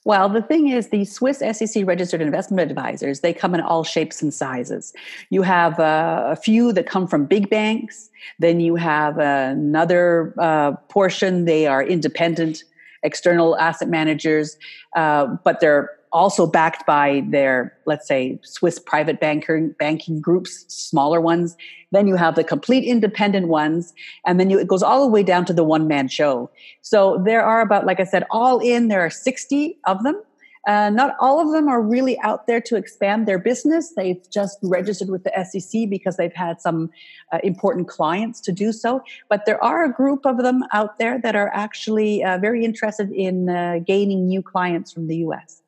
Well, 0.04 0.30
the 0.30 0.42
thing 0.42 0.70
is, 0.70 0.90
the 0.90 1.06
Swiss 1.06 1.40
SEC 1.40 1.86
registered 1.86 2.22
investment 2.22 2.72
advisors, 2.72 3.20
they 3.20 3.34
come 3.34 3.54
in 3.54 3.62
all 3.62 3.84
shapes 3.84 4.22
and 4.22 4.34
sizes. 4.34 4.94
You 5.30 5.44
have 5.44 5.80
uh, 5.80 6.24
a 6.26 6.36
few 6.36 6.74
that 6.74 6.88
come 6.88 7.08
from 7.08 7.26
big 7.26 7.50
banks. 7.50 8.10
Then 8.40 8.60
you 8.60 8.76
have 8.76 9.20
another 9.20 10.34
uh, 10.40 10.72
portion, 10.90 11.46
they 11.46 11.68
are 11.68 11.84
independent 11.84 12.64
external 13.04 13.58
asset 13.58 13.90
managers, 13.90 14.58
uh, 14.96 15.26
but 15.44 15.60
they're 15.60 15.90
also 16.12 16.46
backed 16.46 16.86
by 16.86 17.24
their, 17.30 17.78
let's 17.86 18.08
say, 18.08 18.40
Swiss 18.44 18.80
private 18.80 19.20
banker, 19.20 19.68
banking 19.80 20.20
groups, 20.20 20.66
smaller 20.68 21.22
ones. 21.22 21.56
Then 21.92 22.08
you 22.08 22.16
have 22.16 22.36
the 22.36 22.44
complete 22.44 22.84
independent 22.84 23.48
ones, 23.48 23.94
and 24.26 24.40
then 24.40 24.50
you, 24.50 24.60
it 24.60 24.68
goes 24.68 24.84
all 24.84 25.04
the 25.04 25.12
way 25.12 25.24
down 25.24 25.46
to 25.46 25.54
the 25.54 25.64
one 25.64 25.88
man 25.88 26.08
show. 26.08 26.50
So 26.82 27.22
there 27.26 27.44
are 27.44 27.62
about, 27.62 27.86
like 27.86 28.00
I 28.00 28.06
said, 28.06 28.26
all 28.32 28.60
in, 28.60 28.88
there 28.88 29.02
are 29.02 29.10
60 29.10 29.78
of 29.86 30.04
them. 30.04 30.22
Uh, 30.68 30.92
not 30.92 31.16
all 31.20 31.40
of 31.40 31.52
them 31.52 31.68
are 31.68 31.82
really 31.82 32.20
out 32.20 32.46
there 32.46 32.62
to 32.62 32.76
expand 32.76 33.28
their 33.28 33.40
business. 33.40 33.94
They've 33.96 34.22
just 34.30 34.60
registered 34.62 35.10
with 35.10 35.24
the 35.24 35.32
SEC 35.44 35.90
because 35.90 36.18
they've 36.18 36.34
had 36.34 36.62
some 36.62 36.92
uh, 37.32 37.40
important 37.44 37.88
clients 37.88 38.40
to 38.42 38.52
do 38.52 38.72
so. 38.72 39.02
But 39.28 39.48
there 39.48 39.62
are 39.64 39.84
a 39.84 39.92
group 39.92 40.26
of 40.26 40.38
them 40.38 40.64
out 40.72 41.00
there 41.00 41.20
that 41.22 41.36
are 41.36 41.50
actually 41.54 42.24
uh, 42.24 42.38
very 42.38 42.64
interested 42.64 43.12
in 43.12 43.50
uh, 43.50 43.80
gaining 43.86 44.28
new 44.28 44.44
clients 44.44 44.92
from 44.92 45.08
the 45.08 45.18
US. 45.18 45.61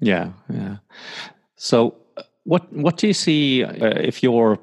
Yeah, 0.00 0.30
yeah. 0.52 0.76
So, 1.56 1.94
uh, 2.16 2.22
what 2.44 2.72
what 2.72 2.96
do 2.96 3.06
you 3.06 3.14
see 3.14 3.64
uh, 3.64 3.98
if 4.00 4.22
you're 4.22 4.58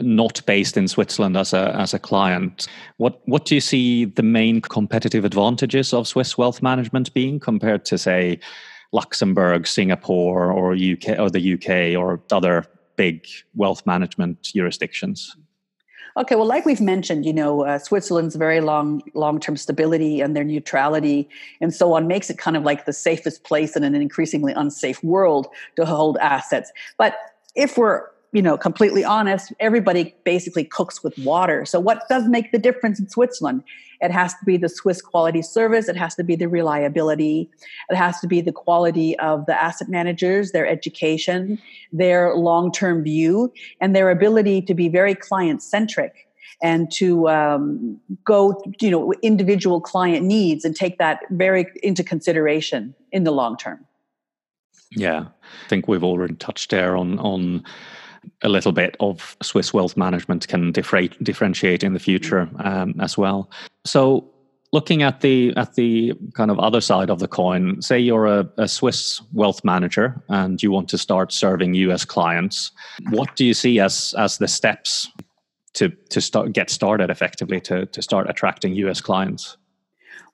not 0.00 0.44
based 0.46 0.76
in 0.76 0.88
Switzerland 0.88 1.36
as 1.36 1.52
a 1.52 1.74
as 1.74 1.94
a 1.94 1.98
client? 1.98 2.66
What 2.98 3.20
what 3.26 3.44
do 3.44 3.54
you 3.54 3.60
see 3.60 4.04
the 4.04 4.22
main 4.22 4.60
competitive 4.60 5.24
advantages 5.24 5.92
of 5.92 6.08
Swiss 6.08 6.36
wealth 6.36 6.62
management 6.62 7.12
being 7.14 7.40
compared 7.40 7.84
to 7.86 7.98
say 7.98 8.38
Luxembourg, 8.92 9.66
Singapore, 9.66 10.52
or 10.52 10.74
UK 10.74 11.18
or 11.18 11.30
the 11.30 11.54
UK 11.54 11.98
or 11.98 12.20
other 12.30 12.64
big 12.96 13.26
wealth 13.54 13.84
management 13.86 14.42
jurisdictions? 14.42 15.36
Okay, 16.16 16.36
well, 16.36 16.46
like 16.46 16.64
we've 16.64 16.80
mentioned, 16.80 17.26
you 17.26 17.32
know, 17.32 17.62
uh, 17.64 17.78
Switzerland's 17.78 18.36
very 18.36 18.60
long 18.60 19.02
long 19.14 19.40
term 19.40 19.56
stability 19.56 20.20
and 20.20 20.36
their 20.36 20.44
neutrality 20.44 21.28
and 21.60 21.74
so 21.74 21.92
on 21.94 22.06
makes 22.06 22.30
it 22.30 22.38
kind 22.38 22.56
of 22.56 22.62
like 22.62 22.84
the 22.84 22.92
safest 22.92 23.42
place 23.42 23.74
in 23.74 23.82
an 23.82 23.94
increasingly 23.96 24.52
unsafe 24.52 25.02
world 25.02 25.48
to 25.74 25.84
hold 25.84 26.16
assets. 26.18 26.70
But 26.98 27.16
if 27.56 27.76
we're 27.76 28.08
you 28.34 28.42
know, 28.42 28.58
completely 28.58 29.04
honest, 29.04 29.52
everybody 29.60 30.12
basically 30.24 30.64
cooks 30.64 31.04
with 31.04 31.16
water. 31.18 31.64
So, 31.64 31.78
what 31.78 32.02
does 32.08 32.28
make 32.28 32.50
the 32.50 32.58
difference 32.58 32.98
in 32.98 33.08
Switzerland? 33.08 33.62
It 34.00 34.10
has 34.10 34.34
to 34.34 34.44
be 34.44 34.56
the 34.56 34.68
Swiss 34.68 35.00
quality 35.00 35.42
service, 35.42 35.88
it 35.88 35.96
has 35.96 36.14
to 36.16 36.24
be 36.24 36.36
the 36.36 36.48
reliability, 36.48 37.50
it 37.88 37.96
has 37.96 38.20
to 38.20 38.26
be 38.26 38.40
the 38.40 38.52
quality 38.52 39.18
of 39.18 39.46
the 39.46 39.60
asset 39.60 39.88
managers, 39.88 40.52
their 40.52 40.66
education, 40.66 41.58
their 41.92 42.34
long 42.34 42.72
term 42.72 43.02
view, 43.02 43.52
and 43.80 43.94
their 43.94 44.10
ability 44.10 44.62
to 44.62 44.74
be 44.74 44.88
very 44.88 45.14
client 45.14 45.62
centric 45.62 46.28
and 46.62 46.90
to 46.92 47.28
um, 47.28 48.00
go, 48.24 48.62
you 48.80 48.90
know, 48.90 49.12
individual 49.22 49.80
client 49.80 50.24
needs 50.24 50.64
and 50.64 50.76
take 50.76 50.98
that 50.98 51.20
very 51.30 51.66
into 51.82 52.04
consideration 52.04 52.94
in 53.12 53.24
the 53.24 53.32
long 53.32 53.56
term. 53.56 53.84
Yeah, 54.96 55.26
I 55.42 55.68
think 55.68 55.88
we've 55.88 56.04
already 56.04 56.34
touched 56.34 56.70
there 56.70 56.96
on 56.96 57.18
on 57.18 57.64
a 58.42 58.48
little 58.48 58.72
bit 58.72 58.96
of 59.00 59.36
Swiss 59.42 59.72
wealth 59.72 59.96
management 59.96 60.48
can 60.48 60.72
differentiate 60.72 61.82
in 61.82 61.92
the 61.92 62.00
future 62.00 62.48
um, 62.58 62.94
as 63.00 63.16
well. 63.18 63.50
So 63.84 64.30
looking 64.74 65.04
at 65.04 65.20
the 65.20 65.54
at 65.56 65.74
the 65.76 66.12
kind 66.34 66.50
of 66.50 66.58
other 66.58 66.80
side 66.80 67.08
of 67.08 67.20
the 67.20 67.28
coin 67.28 67.80
say 67.80 67.98
you're 67.98 68.26
a, 68.26 68.46
a, 68.58 68.66
swiss 68.66 69.22
wealth 69.32 69.64
manager 69.64 70.20
and 70.28 70.62
you 70.62 70.70
want 70.72 70.88
to 70.88 70.98
start 70.98 71.32
serving 71.32 71.74
us 71.74 72.04
clients 72.04 72.72
what 73.10 73.36
do 73.36 73.44
you 73.44 73.54
see 73.54 73.78
as 73.78 74.14
as 74.18 74.38
the 74.38 74.48
steps 74.48 75.08
to 75.74 75.88
to 76.10 76.20
start 76.20 76.52
get 76.52 76.70
started 76.70 77.08
effectively 77.08 77.60
to 77.60 77.86
to 77.86 78.02
start 78.02 78.28
attracting 78.28 78.74
us 78.88 79.00
clients 79.00 79.56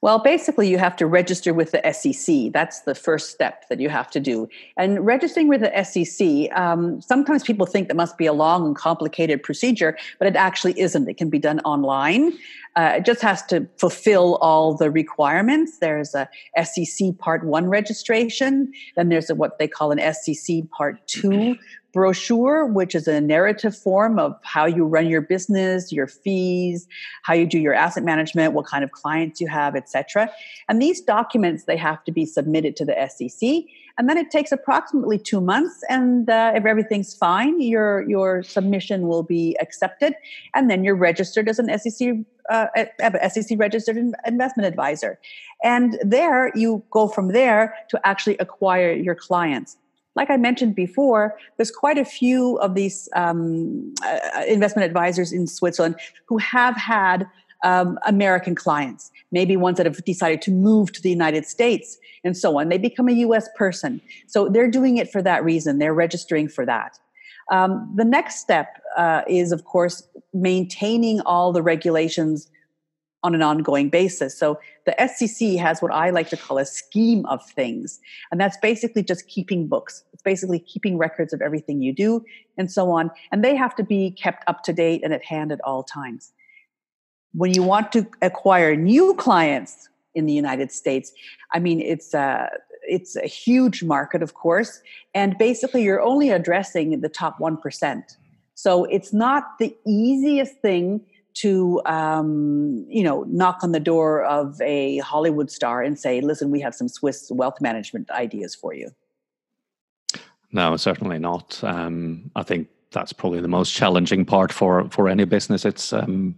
well, 0.03 0.19
basically, 0.19 0.69
you 0.69 0.79
have 0.79 0.97
to 0.97 1.07
register 1.07 1.53
with 1.53 1.73
the 1.73 1.93
SEC. 1.93 2.53
That's 2.53 2.81
the 2.81 2.95
first 2.95 3.31
step 3.31 3.69
that 3.69 3.81
you 3.81 3.91
have 3.91 4.11
to 4.13 4.21
do. 4.21 4.49
And 4.79 5.05
registering 5.05 5.49
with 5.49 5.61
the 5.61 5.85
SEC, 5.85 6.51
um, 6.59 7.03
sometimes 7.03 7.43
people 7.43 7.67
think 7.67 7.89
that 7.89 7.97
must 7.97 8.17
be 8.17 8.25
a 8.25 8.33
long 8.33 8.67
and 8.67 8.75
complicated 8.75 9.43
procedure, 9.43 9.99
but 10.19 10.27
it 10.27 10.37
actually 10.37 10.79
isn't. 10.81 11.07
It 11.07 11.19
can 11.19 11.29
be 11.29 11.39
done 11.39 11.61
online. 11.61 12.33
Uh, 12.77 12.95
it 12.97 13.05
just 13.05 13.21
has 13.21 13.45
to 13.47 13.67
fulfill 13.77 14.37
all 14.37 14.75
the 14.75 14.91
requirements. 14.91 15.79
There's 15.81 16.15
a 16.15 16.29
SEC 16.63 17.19
Part 17.19 17.45
1 17.45 17.69
registration, 17.69 18.73
then 18.97 19.09
there's 19.09 19.29
a, 19.29 19.35
what 19.35 19.59
they 19.59 19.69
call 19.69 19.93
an 19.93 20.15
SEC 20.15 20.71
Part 20.71 21.07
2 21.09 21.57
brochure, 21.93 22.67
which 22.67 22.95
is 22.95 23.09
a 23.09 23.21
narrative 23.21 23.77
form 23.77 24.19
of 24.19 24.39
how 24.43 24.67
you 24.67 24.85
run 24.85 25.09
your 25.09 25.21
business, 25.21 25.93
your 25.93 26.07
fees, 26.07 26.87
how 27.23 27.35
you 27.35 27.47
do 27.47 27.59
your 27.59 27.75
asset 27.75 28.05
management, 28.05 28.53
what 28.53 28.67
kind 28.67 28.85
of 28.85 28.93
clients 28.93 29.41
you 29.41 29.49
have, 29.49 29.75
etc. 29.77 30.31
And 30.69 30.81
these 30.81 31.01
documents 31.01 31.65
they 31.65 31.77
have 31.77 32.03
to 32.05 32.13
be 32.13 32.27
submitted 32.27 32.77
to 32.77 32.85
the 32.85 32.95
SEC, 33.09 33.65
and 33.99 34.09
then 34.09 34.17
it 34.17 34.31
takes 34.31 34.53
approximately 34.53 35.19
two 35.19 35.41
months. 35.41 35.83
And 35.89 36.31
uh, 36.31 36.53
if 36.55 36.65
everything's 36.65 37.15
fine, 37.15 37.61
your 37.61 38.09
your 38.09 38.43
submission 38.43 39.09
will 39.09 39.23
be 39.23 39.57
accepted, 39.61 40.15
and 40.55 40.71
then 40.71 40.85
you're 40.85 40.95
registered 40.95 41.49
as 41.49 41.59
an 41.59 41.77
SEC. 41.79 42.17
Uh, 42.49 42.67
SEC 43.29 43.57
registered 43.61 43.97
investment 44.27 44.67
advisor. 44.67 45.21
And 45.63 46.01
there 46.03 46.51
you 46.57 46.83
go 46.91 47.07
from 47.07 47.29
there 47.29 47.77
to 47.91 48.01
actually 48.05 48.37
acquire 48.39 48.93
your 48.93 49.15
clients 49.15 49.77
like 50.21 50.29
I 50.29 50.37
mentioned 50.37 50.75
before, 50.75 51.35
there's 51.57 51.71
quite 51.71 51.97
a 51.97 52.05
few 52.05 52.59
of 52.59 52.75
these 52.75 53.09
um, 53.17 53.95
uh, 54.05 54.43
investment 54.47 54.85
advisors 54.85 55.33
in 55.33 55.47
Switzerland 55.47 55.95
who 56.27 56.37
have 56.37 56.77
had 56.77 57.27
um, 57.65 57.99
American 58.05 58.55
clients, 58.55 59.11
maybe 59.33 59.57
ones 59.57 59.79
that 59.79 59.87
have 59.87 60.05
decided 60.05 60.43
to 60.43 60.51
move 60.51 60.93
to 60.93 61.01
the 61.01 61.09
United 61.09 61.47
States 61.47 61.97
and 62.23 62.37
so 62.37 62.61
on. 62.61 62.69
They 62.69 62.77
become 62.77 63.09
a 63.09 63.13
US 63.13 63.49
person. 63.57 63.99
So 64.27 64.51
they're 64.51 64.71
doing 64.71 64.99
it 64.99 65.11
for 65.11 65.23
that 65.23 65.43
reason, 65.43 65.79
they're 65.79 65.95
registering 65.95 66.49
for 66.49 66.67
that. 66.67 66.99
Um, 67.51 67.91
the 67.97 68.05
next 68.05 68.41
step 68.41 68.83
uh, 68.99 69.23
is, 69.27 69.53
of 69.53 69.65
course, 69.65 70.07
maintaining 70.35 71.23
all 71.23 71.51
the 71.51 71.63
regulations 71.63 72.51
on 73.23 73.35
an 73.35 73.43
ongoing 73.43 73.91
basis. 73.91 74.37
So 74.37 74.59
the 74.87 74.95
SEC 75.07 75.57
has 75.57 75.83
what 75.83 75.93
I 75.93 76.11
like 76.11 76.31
to 76.31 76.37
call 76.37 76.59
a 76.59 76.65
scheme 76.65 77.27
of 77.27 77.45
things. 77.51 78.01
And 78.31 78.41
that's 78.41 78.57
basically 78.57 79.03
just 79.03 79.27
keeping 79.29 79.67
books. 79.67 80.05
It's 80.13 80.23
basically 80.23 80.59
keeping 80.61 80.97
records 80.97 81.33
of 81.33 81.43
everything 81.43 81.83
you 81.83 81.93
do 81.93 82.25
and 82.57 82.71
so 82.71 82.91
on. 82.91 83.11
And 83.31 83.45
they 83.45 83.55
have 83.57 83.75
to 83.77 83.83
be 83.83 84.11
kept 84.13 84.45
up 84.47 84.63
to 84.65 84.73
date 84.73 85.03
and 85.05 85.13
at 85.13 85.25
hand 85.25 85.53
at 85.53 85.61
all 85.63 85.83
times. 85.83 86.33
When 87.33 87.55
you 87.55 87.63
want 87.63 87.93
to 87.93 88.07
acquire 88.23 88.75
new 88.75 89.15
clients 89.15 89.89
in 90.15 90.27
the 90.27 90.33
United 90.33 90.73
States, 90.73 91.13
I 91.53 91.59
mean, 91.59 91.81
it's 91.81 92.15
a, 92.15 92.51
it's 92.89 93.17
a 93.17 93.27
huge 93.27 93.85
market, 93.85 94.23
of 94.23 94.35
course. 94.35 94.81
And 95.15 95.37
basically, 95.39 95.83
you're 95.83 96.01
only 96.01 96.31
addressing 96.31 97.01
the 97.03 97.09
top 97.09 97.39
1%. 97.39 98.03
So 98.55 98.85
it's 98.87 99.13
not 99.13 99.59
the 99.59 99.77
easiest 99.87 100.57
thing 100.57 101.03
to 101.35 101.81
um, 101.87 102.85
you 102.89 103.03
know 103.03 103.25
knock 103.29 103.59
on 103.63 103.73
the 103.73 103.81
door 103.81 104.25
of 104.25 104.61
a 104.61 104.99
Hollywood 104.99 105.51
star 105.51 105.83
and 105.83 105.99
say, 105.99 106.21
"Listen, 106.21 106.51
we 106.51 106.61
have 106.61 106.75
some 106.75 106.89
Swiss 106.89 107.31
wealth 107.31 107.61
management 107.61 108.11
ideas 108.11 108.55
for 108.55 108.75
you." 108.75 108.91
No, 110.53 110.77
certainly 110.77 111.19
not. 111.19 111.63
Um, 111.63 112.31
I 112.35 112.43
think 112.43 112.69
that's 112.93 113.13
probably 113.13 113.41
the 113.41 113.49
most 113.49 113.73
challenging 113.73 114.25
part 114.25 114.53
for 114.53 114.89
for 114.91 115.09
any 115.09 115.25
business. 115.25 115.65
It's 115.65 115.93
um, 115.93 116.37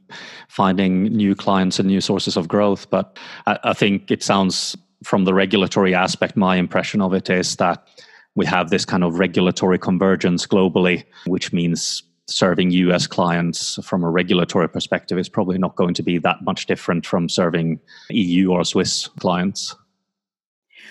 finding 0.48 1.04
new 1.04 1.34
clients 1.34 1.78
and 1.78 1.88
new 1.88 2.00
sources 2.00 2.36
of 2.36 2.48
growth. 2.48 2.90
But 2.90 3.18
I, 3.46 3.58
I 3.64 3.72
think 3.72 4.10
it 4.10 4.22
sounds 4.22 4.76
from 5.02 5.24
the 5.24 5.34
regulatory 5.34 5.94
aspect. 5.94 6.36
My 6.36 6.56
impression 6.56 7.00
of 7.00 7.14
it 7.14 7.30
is 7.30 7.56
that 7.56 7.86
we 8.34 8.46
have 8.46 8.70
this 8.70 8.84
kind 8.84 9.04
of 9.04 9.18
regulatory 9.18 9.78
convergence 9.78 10.46
globally, 10.46 11.04
which 11.26 11.52
means 11.52 12.02
serving 12.32 12.70
US 12.70 13.06
clients 13.06 13.78
from 13.82 14.02
a 14.02 14.10
regulatory 14.10 14.68
perspective 14.68 15.18
is 15.18 15.28
probably 15.28 15.58
not 15.58 15.76
going 15.76 15.94
to 15.94 16.02
be 16.02 16.18
that 16.18 16.42
much 16.42 16.66
different 16.66 17.06
from 17.06 17.28
serving 17.28 17.80
EU 18.10 18.52
or 18.52 18.64
Swiss 18.64 19.08
clients. 19.20 19.76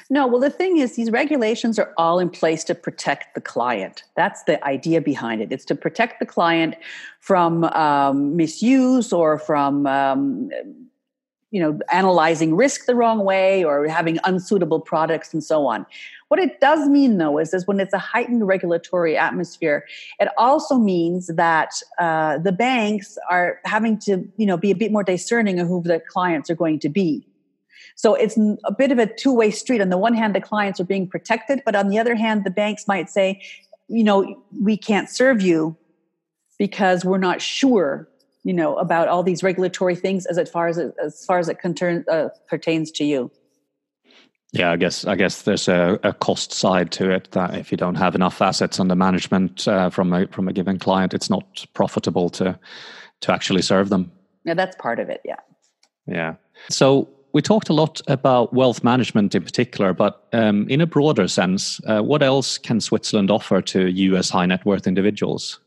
No, 0.10 0.28
well, 0.28 0.42
the 0.42 0.50
thing 0.50 0.78
is, 0.78 0.98
these 0.98 1.10
regulations 1.10 1.80
are 1.80 1.94
all 1.98 2.20
in 2.20 2.30
place 2.30 2.66
to 2.66 2.76
protect 2.76 3.34
the 3.34 3.40
client. 3.40 4.04
That's 4.18 4.44
the 4.44 4.62
idea 4.66 5.00
behind 5.00 5.42
it. 5.42 5.54
It's 5.54 5.64
to 5.66 5.76
protect 5.76 6.20
the 6.20 6.26
client 6.26 6.76
from 7.22 7.64
um, 7.64 8.36
misuse 8.36 9.14
or 9.14 9.40
from 9.40 9.88
um, 9.88 10.50
you 11.52 11.62
know, 11.62 11.78
analyzing 11.92 12.56
risk 12.56 12.86
the 12.86 12.96
wrong 12.96 13.24
way 13.24 13.64
or 13.64 13.88
having 13.88 14.18
unsuitable 14.24 14.80
products 14.80 15.34
and 15.34 15.44
so 15.44 15.68
on. 15.68 15.86
What 16.30 16.40
it 16.40 16.62
does 16.62 16.88
mean, 16.88 17.18
though, 17.18 17.38
is, 17.38 17.54
is 17.54 17.68
when 17.68 17.82
it's 17.82 17.94
a 17.94 18.00
heightened 18.00 18.48
regulatory 18.48 19.18
atmosphere, 19.18 19.86
it 20.20 20.30
also 20.38 20.78
means 20.78 21.28
that 21.28 21.74
uh, 22.00 22.38
the 22.38 22.54
banks 22.54 23.18
are 23.30 23.60
having 23.66 24.00
to, 24.00 24.26
you 24.38 24.46
know, 24.46 24.56
be 24.56 24.72
a 24.72 24.76
bit 24.76 24.94
more 24.94 25.04
discerning 25.04 25.60
of 25.60 25.68
who 25.68 25.84
the 25.84 26.00
clients 26.00 26.50
are 26.50 26.56
going 26.56 26.80
to 26.80 26.90
be. 26.90 27.28
So 27.96 28.16
it's 28.16 28.38
a 28.38 28.72
bit 28.72 28.94
of 28.94 29.00
a 29.00 29.06
two 29.06 29.34
way 29.34 29.52
street. 29.52 29.82
On 29.82 29.90
the 29.90 29.98
one 29.98 30.14
hand, 30.14 30.34
the 30.34 30.42
clients 30.42 30.80
are 30.80 30.86
being 30.86 31.06
protected, 31.06 31.62
but 31.66 31.76
on 31.76 31.90
the 31.90 32.00
other 32.00 32.16
hand, 32.16 32.46
the 32.46 32.50
banks 32.50 32.88
might 32.88 33.10
say, 33.10 33.42
you 33.90 34.06
know, 34.06 34.42
we 34.62 34.78
can't 34.78 35.10
serve 35.10 35.42
you 35.42 35.76
because 36.58 37.04
we're 37.04 37.18
not 37.18 37.42
sure 37.42 38.08
you 38.44 38.54
know 38.54 38.76
about 38.78 39.08
all 39.08 39.24
these 39.24 39.44
regulatory 39.44 39.96
things 39.96 40.26
as 40.26 40.50
far 40.50 40.68
as 40.68 40.78
it, 40.78 40.94
as 41.04 41.26
far 41.26 41.40
as 41.40 41.50
it 41.50 41.60
concern, 41.60 42.06
uh, 42.10 42.30
pertains 42.48 42.92
to 42.92 43.04
you. 43.04 43.32
Yeah 44.54 44.72
i 44.72 44.76
guess 44.76 45.06
i 45.06 45.16
guess 45.16 45.44
there's 45.44 45.70
a, 45.70 45.98
a, 46.04 46.12
cost 46.12 46.52
side 46.52 46.92
to 46.92 47.10
it 47.10 47.32
that 47.32 47.56
if 47.56 47.72
you 47.72 47.78
don't 47.78 47.96
have 47.96 48.16
enough 48.16 48.42
assets 48.42 48.82
under 48.82 48.96
management 48.96 49.66
uh, 49.66 49.90
from 49.90 50.12
a 50.12 50.28
from 50.28 50.50
a 50.50 50.54
given 50.54 50.78
client 50.78 51.14
it's 51.14 51.30
not 51.30 51.66
profitable 51.74 52.30
to 52.32 52.60
to 53.22 53.32
actually 53.32 53.62
serve 53.62 53.88
them. 53.88 54.12
Yeah 54.44 54.56
that's 54.56 54.76
part 54.76 55.00
of 55.00 55.10
it 55.10 55.22
yeah. 55.24 55.38
Yeah. 56.06 56.36
So 56.70 57.08
we 57.34 57.42
talked 57.42 57.70
a 57.70 57.74
lot 57.74 58.02
about 58.08 58.54
wealth 58.54 58.84
management 58.84 59.34
in 59.36 59.44
particular, 59.44 59.94
but 59.94 60.28
um, 60.34 60.68
in 60.68 60.82
a 60.82 60.88
broader 60.88 61.28
sense, 61.28 61.80
uh, 61.88 62.02
what 62.02 62.22
else 62.22 62.58
can 62.58 62.82
Switzerland 62.82 63.32
offer 63.32 63.62
to 63.62 63.88
US 63.88 64.30
high 64.30 64.46
net 64.46 64.66
worth 64.66 64.86
individuals? 64.86 65.60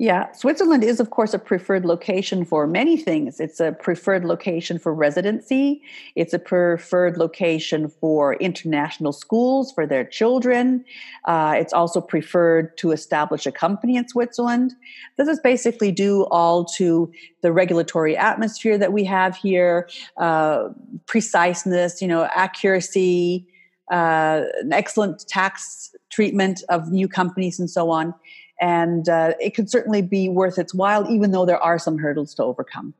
Yeah, 0.00 0.32
Switzerland 0.32 0.82
is, 0.82 0.98
of 0.98 1.10
course, 1.10 1.34
a 1.34 1.38
preferred 1.38 1.84
location 1.84 2.46
for 2.46 2.66
many 2.66 2.96
things. 2.96 3.38
It's 3.38 3.60
a 3.60 3.72
preferred 3.72 4.24
location 4.24 4.78
for 4.78 4.94
residency. 4.94 5.82
It's 6.16 6.32
a 6.32 6.38
preferred 6.38 7.18
location 7.18 7.86
for 7.86 8.36
international 8.36 9.12
schools 9.12 9.70
for 9.72 9.86
their 9.86 10.06
children. 10.06 10.86
Uh, 11.26 11.54
it's 11.58 11.74
also 11.74 12.00
preferred 12.00 12.78
to 12.78 12.92
establish 12.92 13.44
a 13.44 13.52
company 13.52 13.96
in 13.96 14.08
Switzerland. 14.08 14.72
This 15.18 15.28
is 15.28 15.38
basically 15.38 15.92
due 15.92 16.24
all 16.30 16.64
to 16.76 17.12
the 17.42 17.52
regulatory 17.52 18.16
atmosphere 18.16 18.78
that 18.78 18.94
we 18.94 19.04
have 19.04 19.36
here, 19.36 19.86
uh, 20.16 20.70
preciseness, 21.04 22.00
you 22.00 22.08
know, 22.08 22.26
accuracy, 22.34 23.46
uh, 23.92 24.44
an 24.62 24.72
excellent 24.72 25.28
tax 25.28 25.94
treatment 26.08 26.62
of 26.70 26.90
new 26.90 27.06
companies, 27.06 27.60
and 27.60 27.68
so 27.68 27.90
on 27.90 28.14
and 28.60 29.08
uh, 29.08 29.32
it 29.40 29.54
could 29.54 29.70
certainly 29.70 30.02
be 30.02 30.28
worth 30.28 30.58
its 30.58 30.74
while, 30.74 31.10
even 31.10 31.30
though 31.30 31.46
there 31.46 31.62
are 31.62 31.78
some 31.78 31.98
hurdles 31.98 32.34
to 32.34 32.44
overcome. 32.44 32.94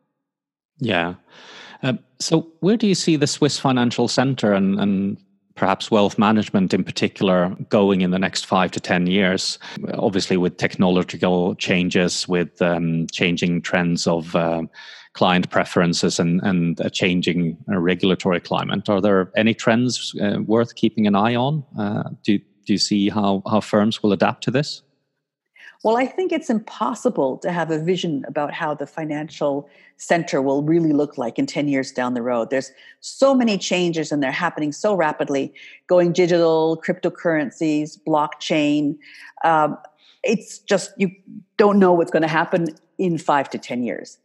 Yeah. 0.79 1.15
Uh, 1.83 1.95
so, 2.19 2.49
where 2.61 2.77
do 2.77 2.87
you 2.87 2.95
see 2.95 3.17
the 3.17 3.27
Swiss 3.27 3.59
Financial 3.59 4.09
Center 4.09 4.53
and, 4.53 4.79
and 4.79 5.17
perhaps 5.55 5.91
wealth 5.91 6.19
management 6.19 6.73
in 6.73 6.85
particular 6.85 7.55
going 7.69 8.01
in 8.01 8.11
the 8.11 8.19
next 8.19 8.47
five 8.47 8.71
to 8.73 8.81
10 8.81 9.07
years? 9.07 9.59
Obviously, 9.95 10.37
with 10.37 10.57
technological 10.57 11.55
changes, 11.55 12.27
with 12.29 12.61
um, 12.63 13.07
changing 13.09 13.63
trends 13.63 14.07
of 14.07 14.35
uh, 14.37 14.63
client 15.13 15.51
preferences 15.51 16.19
and, 16.19 16.41
and 16.43 16.81
a 16.81 16.91
changing 16.91 17.57
uh, 17.71 17.79
regulatory 17.79 18.41
climate. 18.41 18.89
Are 18.89 19.01
there 19.01 19.31
any 19.37 19.55
trends 19.55 20.15
uh, 20.23 20.39
worth 20.47 20.75
keeping 20.77 21.07
an 21.07 21.15
eye 21.15 21.35
on? 21.35 21.65
Uh, 21.79 22.11
do, 22.23 22.39
do 22.39 22.73
you 22.73 22.79
see 22.79 23.09
how, 23.09 23.43
how 23.49 23.61
firms 23.61 24.03
will 24.03 24.13
adapt 24.13 24.45
to 24.45 24.51
this? 24.51 24.83
Well, 25.83 25.97
I 25.97 26.05
think 26.05 26.31
it's 26.31 26.51
impossible 26.51 27.39
to 27.39 27.51
have 27.51 27.71
a 27.71 27.79
vision 27.79 28.25
about 28.29 28.53
how 28.53 28.75
the 28.75 28.87
financial 28.87 29.69
center 29.97 30.43
will 30.43 30.63
really 30.63 30.93
look 30.93 31.17
like 31.17 31.39
in 31.39 31.47
10 31.47 31.69
years 31.69 31.91
down 31.91 32.13
the 32.13 32.21
road. 32.21 32.51
There's 32.51 32.71
so 33.01 33.35
many 33.35 33.57
changes 33.57 34.13
and 34.13 34.23
they're 34.23 34.31
happening 34.31 34.73
so 34.73 34.95
rapidly 34.95 35.55
going 35.87 36.13
digital, 36.13 36.83
cryptocurrencies, 36.87 37.99
blockchain. 38.07 38.99
Um, 39.43 39.79
it's 40.23 40.59
just, 40.59 40.93
you 40.99 41.11
don't 41.57 41.79
know 41.79 41.95
what's 41.95 42.11
going 42.11 42.23
to 42.23 42.29
happen 42.29 42.69
in 42.99 43.17
five 43.17 43.49
to 43.51 43.59
10 43.59 43.83
years. 43.83 44.19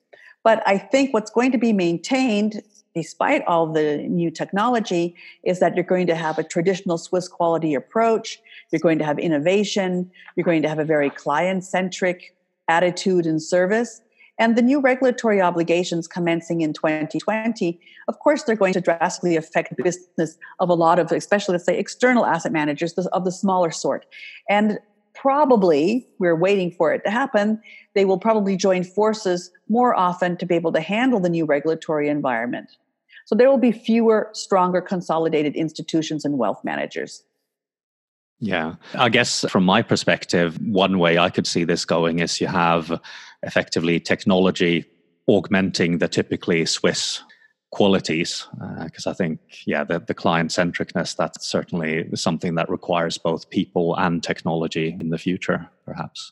But 0.43 0.61
I 0.67 0.77
think 0.77 1.13
what's 1.13 1.31
going 1.31 1.53
to 1.53 1.57
be 1.57 1.71
maintained 1.71 2.61
despite 2.95 3.43
all 3.45 3.67
the 3.67 3.97
new 4.07 4.31
technology, 4.31 5.15
is 5.43 5.59
that 5.59 5.75
you're 5.75 5.83
going 5.83 6.07
to 6.07 6.15
have 6.15 6.39
a 6.39 6.43
traditional 6.43 6.97
Swiss 6.97 7.27
quality 7.27 7.73
approach. 7.73 8.39
You're 8.71 8.79
going 8.79 8.99
to 8.99 9.05
have 9.05 9.19
innovation. 9.19 10.09
You're 10.35 10.45
going 10.45 10.61
to 10.61 10.69
have 10.69 10.79
a 10.79 10.85
very 10.85 11.09
client 11.09 11.65
centric 11.65 12.35
attitude 12.69 13.25
and 13.25 13.43
service. 13.43 14.01
And 14.37 14.57
the 14.57 14.61
new 14.61 14.81
regulatory 14.81 15.41
obligations 15.41 16.07
commencing 16.07 16.61
in 16.61 16.73
2020, 16.73 17.79
of 18.07 18.19
course, 18.19 18.43
they're 18.43 18.55
going 18.55 18.73
to 18.73 18.81
drastically 18.81 19.35
affect 19.35 19.75
the 19.75 19.83
business 19.83 20.37
of 20.59 20.69
a 20.69 20.73
lot 20.73 20.99
of, 20.99 21.11
especially, 21.11 21.53
let's 21.53 21.65
say, 21.65 21.77
external 21.77 22.25
asset 22.25 22.51
managers 22.51 22.93
of 22.93 23.23
the 23.23 23.31
smaller 23.31 23.71
sort. 23.71 24.05
And 24.49 24.79
probably, 25.13 26.07
we're 26.19 26.35
waiting 26.35 26.71
for 26.71 26.93
it 26.93 27.03
to 27.05 27.11
happen, 27.11 27.61
they 27.93 28.03
will 28.03 28.17
probably 28.17 28.57
join 28.57 28.83
forces 28.83 29.51
more 29.69 29.95
often 29.95 30.35
to 30.37 30.45
be 30.45 30.55
able 30.55 30.73
to 30.73 30.81
handle 30.81 31.21
the 31.21 31.29
new 31.29 31.45
regulatory 31.45 32.09
environment. 32.09 32.75
So 33.25 33.35
there 33.35 33.49
will 33.49 33.57
be 33.57 33.71
fewer, 33.71 34.29
stronger, 34.33 34.81
consolidated 34.81 35.55
institutions 35.55 36.25
and 36.25 36.37
wealth 36.37 36.63
managers. 36.63 37.23
Yeah. 38.39 38.75
I 38.93 39.09
guess 39.09 39.45
from 39.49 39.65
my 39.65 39.81
perspective, 39.81 40.59
one 40.61 40.99
way 40.99 41.17
I 41.17 41.29
could 41.29 41.47
see 41.47 41.63
this 41.63 41.85
going 41.85 42.19
is 42.19 42.39
you 42.39 42.47
have 42.47 43.01
effectively 43.43 43.99
technology 43.99 44.85
augmenting 45.27 45.97
the 45.97 46.07
typically 46.07 46.65
Swiss 46.65 47.21
qualities 47.71 48.47
because 48.83 49.05
uh, 49.05 49.09
I 49.09 49.13
think 49.13 49.39
yeah 49.65 49.83
the, 49.83 49.99
the 49.99 50.13
client 50.13 50.51
centricness 50.51 51.13
that's 51.13 51.45
certainly 51.45 52.07
something 52.15 52.55
that 52.55 52.69
requires 52.69 53.17
both 53.17 53.49
people 53.49 53.95
and 53.97 54.23
technology 54.23 54.95
in 54.97 55.09
the 55.09 55.17
future 55.17 55.69
perhaps 55.83 56.31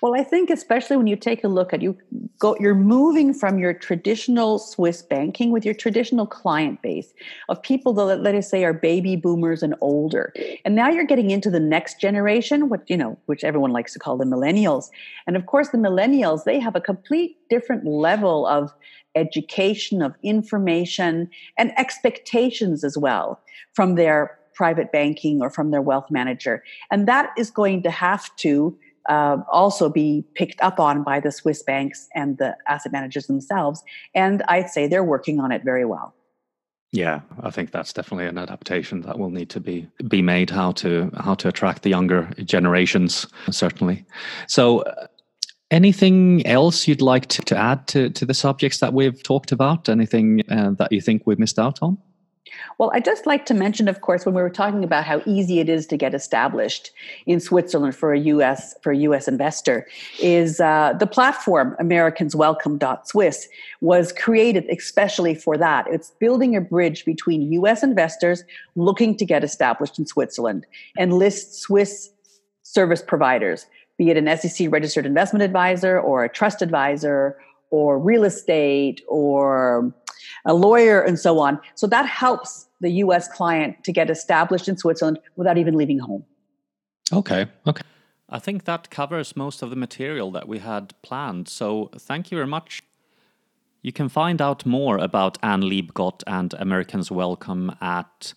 well, 0.00 0.14
I 0.14 0.22
think 0.22 0.50
especially 0.50 0.96
when 0.96 1.06
you 1.06 1.16
take 1.16 1.44
a 1.44 1.48
look 1.48 1.72
at 1.72 1.82
you 1.82 1.96
go 2.38 2.56
you're 2.60 2.74
moving 2.74 3.34
from 3.34 3.58
your 3.58 3.72
traditional 3.72 4.58
Swiss 4.58 5.02
banking 5.02 5.50
with 5.50 5.64
your 5.64 5.74
traditional 5.74 6.26
client 6.26 6.80
base 6.82 7.12
of 7.48 7.62
people 7.62 7.92
that 7.94 8.20
let 8.20 8.34
us 8.34 8.48
say 8.48 8.64
are 8.64 8.72
baby 8.72 9.16
boomers 9.16 9.62
and 9.62 9.74
older. 9.80 10.32
And 10.64 10.74
now 10.74 10.88
you're 10.88 11.06
getting 11.06 11.30
into 11.30 11.50
the 11.50 11.60
next 11.60 12.00
generation, 12.00 12.68
what 12.68 12.88
you 12.88 12.96
know, 12.96 13.18
which 13.26 13.44
everyone 13.44 13.72
likes 13.72 13.92
to 13.94 13.98
call 13.98 14.16
the 14.16 14.24
millennials. 14.24 14.90
And 15.26 15.36
of 15.36 15.46
course 15.46 15.70
the 15.70 15.78
millennials, 15.78 16.44
they 16.44 16.60
have 16.60 16.76
a 16.76 16.80
complete 16.80 17.36
different 17.48 17.84
level 17.86 18.46
of 18.46 18.72
education, 19.14 20.02
of 20.02 20.14
information, 20.22 21.28
and 21.56 21.72
expectations 21.78 22.84
as 22.84 22.96
well 22.96 23.40
from 23.72 23.94
their 23.94 24.38
private 24.54 24.90
banking 24.90 25.40
or 25.40 25.50
from 25.50 25.70
their 25.70 25.80
wealth 25.80 26.10
manager. 26.10 26.64
And 26.90 27.06
that 27.06 27.30
is 27.38 27.48
going 27.48 27.82
to 27.84 27.90
have 27.90 28.34
to 28.38 28.76
uh, 29.08 29.38
also 29.50 29.88
be 29.88 30.24
picked 30.34 30.60
up 30.60 30.78
on 30.78 31.02
by 31.02 31.20
the 31.20 31.32
Swiss 31.32 31.62
banks 31.62 32.08
and 32.14 32.38
the 32.38 32.56
asset 32.68 32.92
managers 32.92 33.26
themselves. 33.26 33.82
And 34.14 34.42
I'd 34.48 34.70
say 34.70 34.86
they're 34.86 35.04
working 35.04 35.40
on 35.40 35.50
it 35.50 35.64
very 35.64 35.84
well. 35.84 36.14
Yeah, 36.90 37.20
I 37.42 37.50
think 37.50 37.70
that's 37.70 37.92
definitely 37.92 38.26
an 38.26 38.38
adaptation 38.38 39.02
that 39.02 39.18
will 39.18 39.28
need 39.30 39.50
to 39.50 39.60
be 39.60 39.86
be 40.08 40.22
made. 40.22 40.48
How 40.48 40.72
to 40.72 41.10
how 41.18 41.34
to 41.34 41.48
attract 41.48 41.82
the 41.82 41.90
younger 41.90 42.30
generations, 42.44 43.26
certainly. 43.50 44.06
So, 44.46 44.80
uh, 44.80 45.06
anything 45.70 46.46
else 46.46 46.88
you'd 46.88 47.02
like 47.02 47.26
to, 47.26 47.42
to 47.42 47.56
add 47.56 47.86
to 47.88 48.08
to 48.08 48.24
the 48.24 48.32
subjects 48.32 48.80
that 48.80 48.94
we've 48.94 49.22
talked 49.22 49.52
about? 49.52 49.90
Anything 49.90 50.42
uh, 50.50 50.70
that 50.78 50.90
you 50.90 51.02
think 51.02 51.26
we've 51.26 51.38
missed 51.38 51.58
out 51.58 51.78
on? 51.82 51.98
Well, 52.78 52.90
I'd 52.94 53.04
just 53.04 53.26
like 53.26 53.46
to 53.46 53.54
mention, 53.54 53.88
of 53.88 54.00
course, 54.00 54.24
when 54.24 54.34
we 54.34 54.42
were 54.42 54.50
talking 54.50 54.84
about 54.84 55.04
how 55.04 55.22
easy 55.26 55.60
it 55.60 55.68
is 55.68 55.86
to 55.88 55.96
get 55.96 56.14
established 56.14 56.90
in 57.26 57.40
Switzerland 57.40 57.94
for 57.94 58.12
a 58.12 58.18
U.S. 58.18 58.74
for 58.82 58.92
a 58.92 58.96
U.S. 58.98 59.28
investor, 59.28 59.86
is 60.20 60.60
uh, 60.60 60.94
the 60.98 61.06
platform 61.06 61.76
AmericansWelcome.Swiss 61.80 63.48
was 63.80 64.12
created 64.12 64.66
especially 64.70 65.34
for 65.34 65.56
that. 65.56 65.86
It's 65.88 66.10
building 66.18 66.56
a 66.56 66.60
bridge 66.60 67.04
between 67.04 67.52
U.S. 67.52 67.82
investors 67.82 68.44
looking 68.76 69.16
to 69.16 69.24
get 69.24 69.44
established 69.44 69.98
in 69.98 70.06
Switzerland 70.06 70.66
and 70.96 71.14
lists 71.14 71.60
Swiss 71.60 72.10
service 72.62 73.02
providers, 73.02 73.66
be 73.96 74.10
it 74.10 74.16
an 74.16 74.36
SEC 74.36 74.70
registered 74.70 75.06
investment 75.06 75.42
advisor 75.42 75.98
or 75.98 76.24
a 76.24 76.28
trust 76.28 76.62
advisor 76.62 77.38
or 77.70 77.98
real 77.98 78.24
estate 78.24 79.02
or 79.08 79.92
a 80.44 80.54
lawyer, 80.54 81.02
and 81.02 81.18
so 81.18 81.38
on. 81.38 81.60
So 81.74 81.86
that 81.88 82.06
helps 82.06 82.68
the 82.80 82.90
US 83.04 83.28
client 83.28 83.82
to 83.84 83.92
get 83.92 84.10
established 84.10 84.68
in 84.68 84.76
Switzerland 84.76 85.18
without 85.36 85.58
even 85.58 85.76
leaving 85.76 85.98
home. 85.98 86.24
Okay. 87.12 87.46
Okay. 87.66 87.82
I 88.28 88.38
think 88.38 88.64
that 88.64 88.90
covers 88.90 89.36
most 89.36 89.62
of 89.62 89.70
the 89.70 89.76
material 89.76 90.30
that 90.32 90.46
we 90.46 90.58
had 90.58 90.92
planned. 91.02 91.48
So 91.48 91.90
thank 91.96 92.30
you 92.30 92.36
very 92.36 92.46
much. 92.46 92.82
You 93.80 93.92
can 93.92 94.08
find 94.08 94.42
out 94.42 94.66
more 94.66 94.98
about 94.98 95.38
Anne 95.42 95.62
Liebgott 95.62 96.22
and 96.26 96.52
Americans 96.58 97.10
Welcome 97.10 97.74
at 97.80 98.34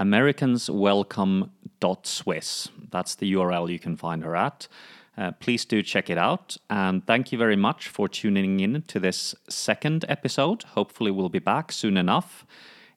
americanswelcome.swiss. 0.00 2.68
That's 2.90 3.14
the 3.14 3.32
URL 3.34 3.70
you 3.70 3.78
can 3.78 3.96
find 3.96 4.24
her 4.24 4.34
at. 4.34 4.66
Uh, 5.16 5.32
please 5.32 5.64
do 5.64 5.82
check 5.82 6.08
it 6.08 6.18
out. 6.18 6.56
And 6.68 7.06
thank 7.06 7.32
you 7.32 7.38
very 7.38 7.56
much 7.56 7.88
for 7.88 8.08
tuning 8.08 8.60
in 8.60 8.82
to 8.82 9.00
this 9.00 9.34
second 9.48 10.04
episode. 10.08 10.62
Hopefully, 10.74 11.10
we'll 11.10 11.28
be 11.28 11.38
back 11.38 11.72
soon 11.72 11.96
enough, 11.96 12.46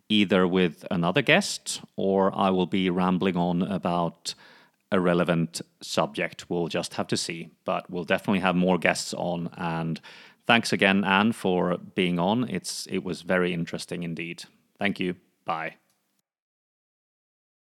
either 0.09 0.47
with 0.47 0.85
another 0.91 1.21
guest 1.21 1.81
or 1.95 2.35
I 2.35 2.49
will 2.49 2.67
be 2.67 2.89
rambling 2.89 3.37
on 3.37 3.61
about 3.63 4.35
a 4.91 4.99
relevant 4.99 5.59
subject. 5.81 6.49
We'll 6.49 6.67
just 6.67 6.93
have 6.93 7.07
to 7.07 7.17
see. 7.17 7.49
But 7.65 7.89
we'll 7.89 8.05
definitely 8.05 8.41
have 8.41 8.55
more 8.55 8.77
guests 8.77 9.13
on. 9.15 9.49
And 9.57 9.99
thanks 10.45 10.71
again, 10.71 11.03
Anne, 11.03 11.31
for 11.33 11.77
being 11.77 12.19
on. 12.19 12.47
It's 12.47 12.87
it 12.87 13.03
was 13.03 13.23
very 13.23 13.53
interesting 13.53 14.03
indeed. 14.03 14.43
Thank 14.77 14.99
you. 14.99 15.15
Bye. 15.45 15.75